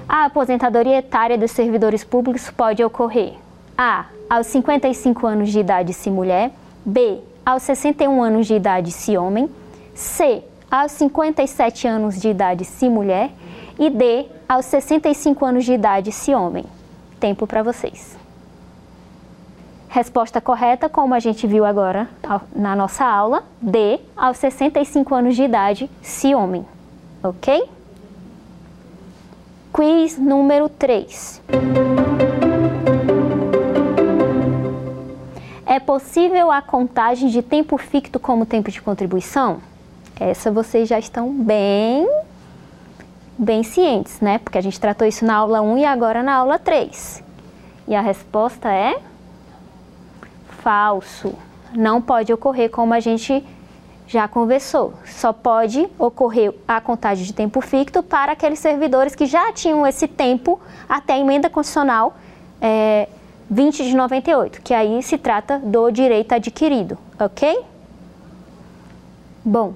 A 0.09 0.25
aposentadoria 0.25 0.97
etária 0.97 1.37
dos 1.37 1.51
servidores 1.51 2.03
públicos 2.03 2.51
pode 2.51 2.83
ocorrer 2.83 3.35
A. 3.77 4.07
aos 4.31 4.47
55 4.47 5.27
anos 5.27 5.51
de 5.51 5.61
idade 5.61 5.93
se 5.93 6.09
mulher, 6.09 6.53
B. 6.87 7.21
aos 7.45 7.65
61 7.65 8.23
anos 8.23 8.47
de 8.47 8.55
idade 8.55 8.91
se 8.91 9.19
homem, 9.19 9.51
C 9.95 10.45
aos 10.73 10.93
57 10.93 11.87
anos 11.87 12.19
de 12.19 12.31
idade 12.31 12.65
se 12.65 12.89
mulher 12.89 13.31
e 13.79 13.91
D 13.91 14.27
aos 14.49 14.65
65 14.65 15.45
anos 15.45 15.67
de 15.67 15.75
idade 15.75 16.11
se 16.11 16.35
homem. 16.35 16.65
Tempo 17.21 17.47
para 17.47 17.63
vocês. 17.63 18.17
Resposta 19.91 20.41
correta, 20.41 20.89
como 20.89 21.13
a 21.13 21.21
gente 21.21 21.47
viu 21.47 21.67
agora 21.67 22.09
na 22.57 22.75
nossa 22.75 23.05
aula, 23.05 23.45
D 23.61 24.01
aos 24.17 24.39
65 24.39 25.15
anos 25.15 25.37
de 25.37 25.43
idade 25.43 25.91
se 26.01 26.35
homem. 26.35 26.65
OK? 27.23 27.69
Quiz 29.75 30.17
número 30.17 30.71
3. 30.71 31.43
É 35.67 35.79
possível 35.79 36.51
a 36.51 36.63
contagem 36.63 37.29
de 37.29 37.43
tempo 37.43 37.77
ficto 37.77 38.19
como 38.19 38.47
tempo 38.47 38.71
de 38.71 38.81
contribuição? 38.81 39.61
Essa 40.31 40.51
vocês 40.51 40.89
já 40.89 40.99
estão 40.99 41.33
bem, 41.33 42.09
bem 43.37 43.63
cientes, 43.63 44.21
né? 44.21 44.39
Porque 44.39 44.57
a 44.57 44.61
gente 44.61 44.79
tratou 44.79 45.07
isso 45.07 45.25
na 45.25 45.35
aula 45.35 45.61
1 45.61 45.79
e 45.79 45.85
agora 45.85 46.23
na 46.23 46.35
aula 46.35 46.59
3. 46.59 47.23
E 47.89 47.95
a 47.95 48.01
resposta 48.01 48.73
é 48.73 49.01
falso. 50.63 51.35
Não 51.75 52.01
pode 52.01 52.33
ocorrer 52.33 52.71
como 52.71 52.95
a 52.95 53.01
gente 53.01 53.45
já 54.07 54.29
conversou. 54.29 54.95
Só 55.07 55.33
pode 55.33 55.89
ocorrer 55.99 56.55
a 56.69 56.81
contagem 56.81 57.25
de 57.25 57.33
tempo 57.33 57.61
ficto 57.61 58.03
para 58.03 58.33
aqueles 58.33 58.61
servidores 58.61 59.15
que 59.15 59.27
já 59.27 59.53
tinham 59.53 59.87
esse 59.87 60.07
tempo 60.07 60.61
até 60.89 61.15
a 61.15 61.19
emenda 61.19 61.51
constitucional 61.51 62.15
é, 62.61 63.09
20 63.51 63.85
de 63.85 63.97
98, 63.97 64.63
que 64.63 64.73
aí 64.73 65.03
se 65.03 65.19
trata 65.19 65.59
do 65.59 65.91
direito 65.91 66.33
adquirido, 66.33 66.97
ok? 67.19 67.61
Bom, 69.45 69.75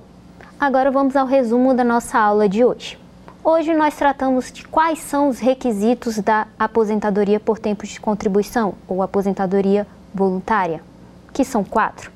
Agora 0.59 0.91
vamos 0.91 1.15
ao 1.15 1.27
resumo 1.27 1.75
da 1.75 1.85
nossa 1.85 2.19
aula 2.19 2.49
de 2.49 2.65
hoje. 2.65 2.99
Hoje 3.45 3.75
nós 3.75 3.95
tratamos 3.95 4.51
de 4.51 4.67
quais 4.67 4.99
são 5.01 5.29
os 5.29 5.39
requisitos 5.39 6.19
da 6.19 6.47
aposentadoria 6.59 7.39
por 7.39 7.59
tempo 7.59 7.87
de 7.87 8.01
contribuição 8.01 8.73
ou 8.89 9.03
aposentadoria 9.03 9.87
voluntária, 10.15 10.83
que 11.31 11.45
são 11.45 11.63
quatro: 11.63 12.11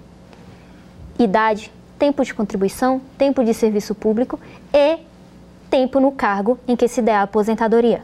idade, 1.18 1.70
tempo 1.98 2.24
de 2.24 2.32
contribuição, 2.32 2.98
tempo 3.18 3.44
de 3.44 3.52
serviço 3.52 3.94
público 3.94 4.40
e 4.72 4.98
tempo 5.68 6.00
no 6.00 6.10
cargo 6.10 6.58
em 6.66 6.74
que 6.74 6.88
se 6.88 7.02
der 7.02 7.16
a 7.16 7.22
aposentadoria. 7.22 8.02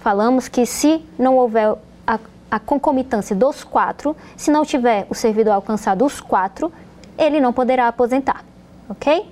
Falamos 0.00 0.48
que 0.48 0.66
se 0.66 1.06
não 1.16 1.36
houver 1.36 1.76
a, 2.04 2.18
a 2.50 2.58
concomitância 2.58 3.36
dos 3.36 3.62
quatro, 3.62 4.16
se 4.36 4.50
não 4.50 4.64
tiver 4.64 5.06
o 5.08 5.14
servidor 5.14 5.52
alcançado 5.52 6.04
os 6.04 6.20
quatro, 6.20 6.72
ele 7.16 7.40
não 7.40 7.52
poderá 7.52 7.86
aposentar, 7.86 8.44
ok? 8.88 9.24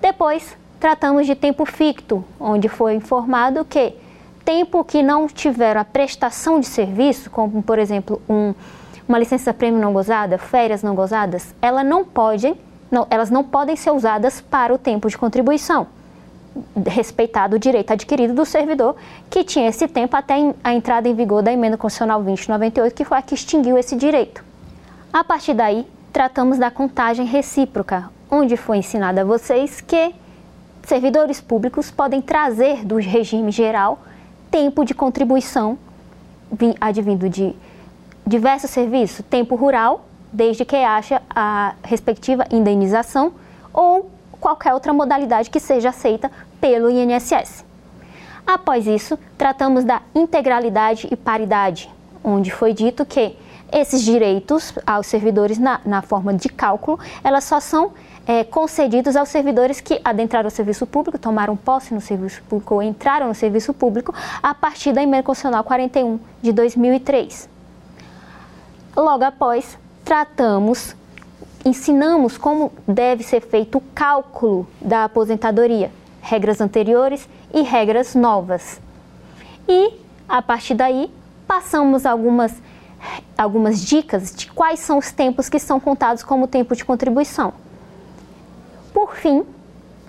Depois, 0.00 0.56
tratamos 0.78 1.26
de 1.26 1.34
tempo 1.34 1.64
ficto, 1.64 2.24
onde 2.38 2.68
foi 2.68 2.94
informado 2.94 3.64
que 3.64 3.94
tempo 4.44 4.84
que 4.84 5.02
não 5.02 5.26
tiver 5.26 5.76
a 5.76 5.84
prestação 5.84 6.60
de 6.60 6.66
serviço, 6.66 7.28
como 7.30 7.60
por 7.62 7.80
exemplo 7.80 8.22
um, 8.28 8.54
uma 9.08 9.18
licença 9.18 9.52
prêmio 9.52 9.80
não 9.80 9.92
gozada, 9.92 10.38
férias 10.38 10.84
não 10.84 10.94
gozadas, 10.94 11.52
ela 11.60 11.82
não 11.82 12.04
pode, 12.04 12.54
não, 12.88 13.06
elas 13.10 13.28
não 13.28 13.42
podem 13.42 13.74
ser 13.74 13.90
usadas 13.90 14.40
para 14.40 14.72
o 14.72 14.78
tempo 14.78 15.08
de 15.08 15.18
contribuição, 15.18 15.88
respeitado 16.86 17.56
o 17.56 17.58
direito 17.58 17.92
adquirido 17.92 18.34
do 18.34 18.44
servidor 18.44 18.94
que 19.28 19.42
tinha 19.42 19.68
esse 19.68 19.88
tempo 19.88 20.16
até 20.16 20.54
a 20.62 20.72
entrada 20.72 21.08
em 21.08 21.14
vigor 21.14 21.42
da 21.42 21.52
emenda 21.52 21.76
constitucional 21.76 22.22
2098, 22.22 22.94
que 22.94 23.04
foi 23.04 23.18
a 23.18 23.22
que 23.22 23.34
extinguiu 23.34 23.76
esse 23.76 23.96
direito. 23.96 24.44
A 25.12 25.24
partir 25.24 25.54
daí, 25.54 25.86
tratamos 26.12 26.56
da 26.56 26.70
contagem 26.70 27.26
recíproca, 27.26 28.10
onde 28.30 28.56
foi 28.56 28.78
ensinado 28.78 29.20
a 29.20 29.24
vocês 29.24 29.80
que 29.80 30.14
servidores 30.82 31.40
públicos 31.40 31.90
podem 31.90 32.20
trazer 32.20 32.84
do 32.84 32.96
regime 32.96 33.50
geral 33.50 34.00
tempo 34.50 34.84
de 34.84 34.94
contribuição 34.94 35.78
advindo 36.80 37.28
de 37.28 37.54
diversos 38.26 38.70
serviços, 38.70 39.24
tempo 39.28 39.54
rural, 39.54 40.06
desde 40.32 40.64
que 40.64 40.76
haja 40.76 41.22
a 41.30 41.74
respectiva 41.82 42.44
indenização 42.50 43.32
ou 43.72 44.10
qualquer 44.40 44.74
outra 44.74 44.92
modalidade 44.92 45.50
que 45.50 45.60
seja 45.60 45.90
aceita 45.90 46.30
pelo 46.60 46.90
INSS. 46.90 47.64
Após 48.46 48.86
isso, 48.86 49.18
tratamos 49.36 49.84
da 49.84 50.02
integralidade 50.14 51.08
e 51.10 51.16
paridade, 51.16 51.90
onde 52.22 52.50
foi 52.50 52.72
dito 52.72 53.04
que 53.04 53.36
esses 53.72 54.02
direitos 54.02 54.72
aos 54.86 55.06
servidores 55.06 55.58
na, 55.58 55.80
na 55.84 56.00
forma 56.00 56.32
de 56.32 56.48
cálculo, 56.48 56.98
elas 57.24 57.44
só 57.44 57.58
são 57.58 57.92
é, 58.26 58.42
concedidos 58.42 59.14
aos 59.14 59.28
servidores 59.28 59.80
que 59.80 60.00
adentraram 60.04 60.48
o 60.48 60.50
serviço 60.50 60.84
público, 60.84 61.18
tomaram 61.18 61.56
posse 61.56 61.94
no 61.94 62.00
serviço 62.00 62.42
público 62.48 62.74
ou 62.74 62.82
entraram 62.82 63.28
no 63.28 63.34
serviço 63.34 63.72
público 63.72 64.12
a 64.42 64.52
partir 64.52 64.92
da 64.92 65.02
Emenda 65.02 65.22
Constitucional 65.22 65.62
41 65.62 66.18
de 66.42 66.52
2003. 66.52 67.48
Logo 68.96 69.24
após, 69.24 69.78
tratamos, 70.04 70.96
ensinamos 71.64 72.36
como 72.36 72.72
deve 72.86 73.22
ser 73.22 73.42
feito 73.42 73.78
o 73.78 73.82
cálculo 73.94 74.66
da 74.80 75.04
aposentadoria, 75.04 75.92
regras 76.20 76.60
anteriores 76.60 77.28
e 77.54 77.62
regras 77.62 78.14
novas. 78.14 78.80
E, 79.68 79.92
a 80.28 80.42
partir 80.42 80.74
daí, 80.74 81.10
passamos 81.46 82.04
algumas, 82.04 82.52
algumas 83.38 83.80
dicas 83.80 84.34
de 84.34 84.50
quais 84.50 84.80
são 84.80 84.98
os 84.98 85.12
tempos 85.12 85.48
que 85.48 85.60
são 85.60 85.78
contados 85.78 86.24
como 86.24 86.48
tempo 86.48 86.74
de 86.74 86.84
contribuição. 86.84 87.52
Por 88.96 89.14
fim, 89.14 89.44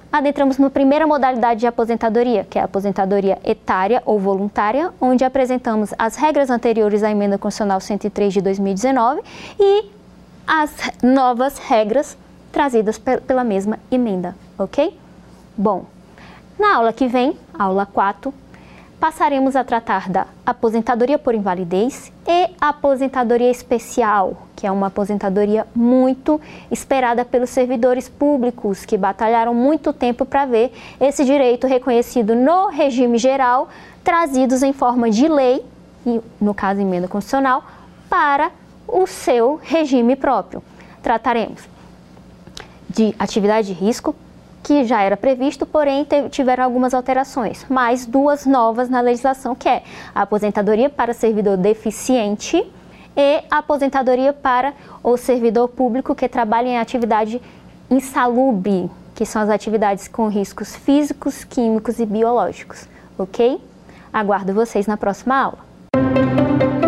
adentramos 0.10 0.58
na 0.58 0.70
primeira 0.70 1.06
modalidade 1.06 1.60
de 1.60 1.68
aposentadoria, 1.68 2.46
que 2.46 2.58
é 2.58 2.62
a 2.62 2.64
aposentadoria 2.64 3.38
etária 3.44 4.02
ou 4.06 4.18
voluntária, 4.18 4.94
onde 5.02 5.26
apresentamos 5.26 5.94
as 6.00 6.16
regras 6.16 6.50
anteriores 6.50 7.04
à 7.04 7.12
Emenda 7.12 7.38
Constitucional 7.38 7.82
103 7.82 8.36
de 8.36 8.40
2019 8.40 9.22
e 9.60 9.92
as 10.48 10.72
novas 11.04 11.58
regras 11.58 12.18
trazidas 12.50 12.98
pela 12.98 13.44
mesma 13.44 13.78
emenda, 13.92 14.34
ok? 14.58 14.98
Bom, 15.58 15.84
na 16.58 16.78
aula 16.78 16.94
que 16.94 17.10
vem, 17.10 17.38
aula 17.60 17.86
4, 17.86 18.34
passaremos 19.00 19.56
a 19.56 19.64
tratar 19.64 20.10
da 20.10 20.28
aposentadoria 20.46 21.20
por 21.20 21.36
invalidez 21.36 22.12
e 22.28 22.50
aposentadoria 22.60 23.50
especial, 23.50 24.48
que 24.56 24.66
é 24.66 24.72
uma 24.72 24.88
aposentadoria 24.88 25.68
muito 25.76 26.42
esperada 26.72 27.24
pelos 27.24 27.50
servidores 27.50 28.10
públicos 28.10 28.86
que 28.86 28.98
batalharam 28.98 29.54
muito 29.54 29.94
tempo 29.94 30.26
para 30.26 30.46
ver 30.46 30.74
esse 31.00 31.24
direito 31.24 31.68
reconhecido 31.68 32.36
no 32.36 32.70
regime 32.70 33.18
geral, 33.18 33.70
trazidos 34.04 34.64
em 34.64 34.74
forma 34.74 35.10
de 35.12 35.28
lei, 35.28 35.64
e 36.06 36.20
no 36.42 36.54
caso 36.54 36.82
emenda 36.82 37.08
constitucional, 37.08 37.64
para 38.10 38.52
o 38.88 39.06
seu 39.06 39.60
regime 39.62 40.16
próprio. 40.16 40.64
Trataremos 41.04 41.62
de 42.90 43.14
atividade 43.20 43.68
de 43.68 43.74
risco, 43.74 44.16
que 44.68 44.84
já 44.84 45.02
era 45.02 45.16
previsto, 45.16 45.66
porém 45.66 46.06
tiveram 46.30 46.66
algumas 46.66 46.94
alterações, 46.94 47.66
mais 47.70 48.06
duas 48.06 48.46
novas 48.46 48.90
na 48.90 49.00
legislação, 49.00 49.56
que 49.56 49.70
é 49.70 49.82
a 50.14 50.24
aposentadoria 50.24 50.90
para 50.90 51.14
servidor 51.14 51.56
deficiente 51.56 52.62
e 53.16 53.44
aposentadoria 53.50 54.34
para 54.34 54.74
o 55.02 55.16
servidor 55.16 55.70
público 55.70 56.14
que 56.14 56.28
trabalha 56.28 56.68
em 56.68 56.78
atividade 56.78 57.42
insalubre, 57.90 58.92
que 59.16 59.26
são 59.26 59.42
as 59.42 59.50
atividades 59.50 60.10
com 60.10 60.28
riscos 60.28 60.76
físicos, 60.76 61.46
químicos 61.46 61.98
e 62.02 62.06
biológicos, 62.06 62.90
ok? 63.18 63.62
Aguardo 64.12 64.54
vocês 64.54 64.86
na 64.86 64.98
próxima 64.98 65.34
aula. 65.44 66.47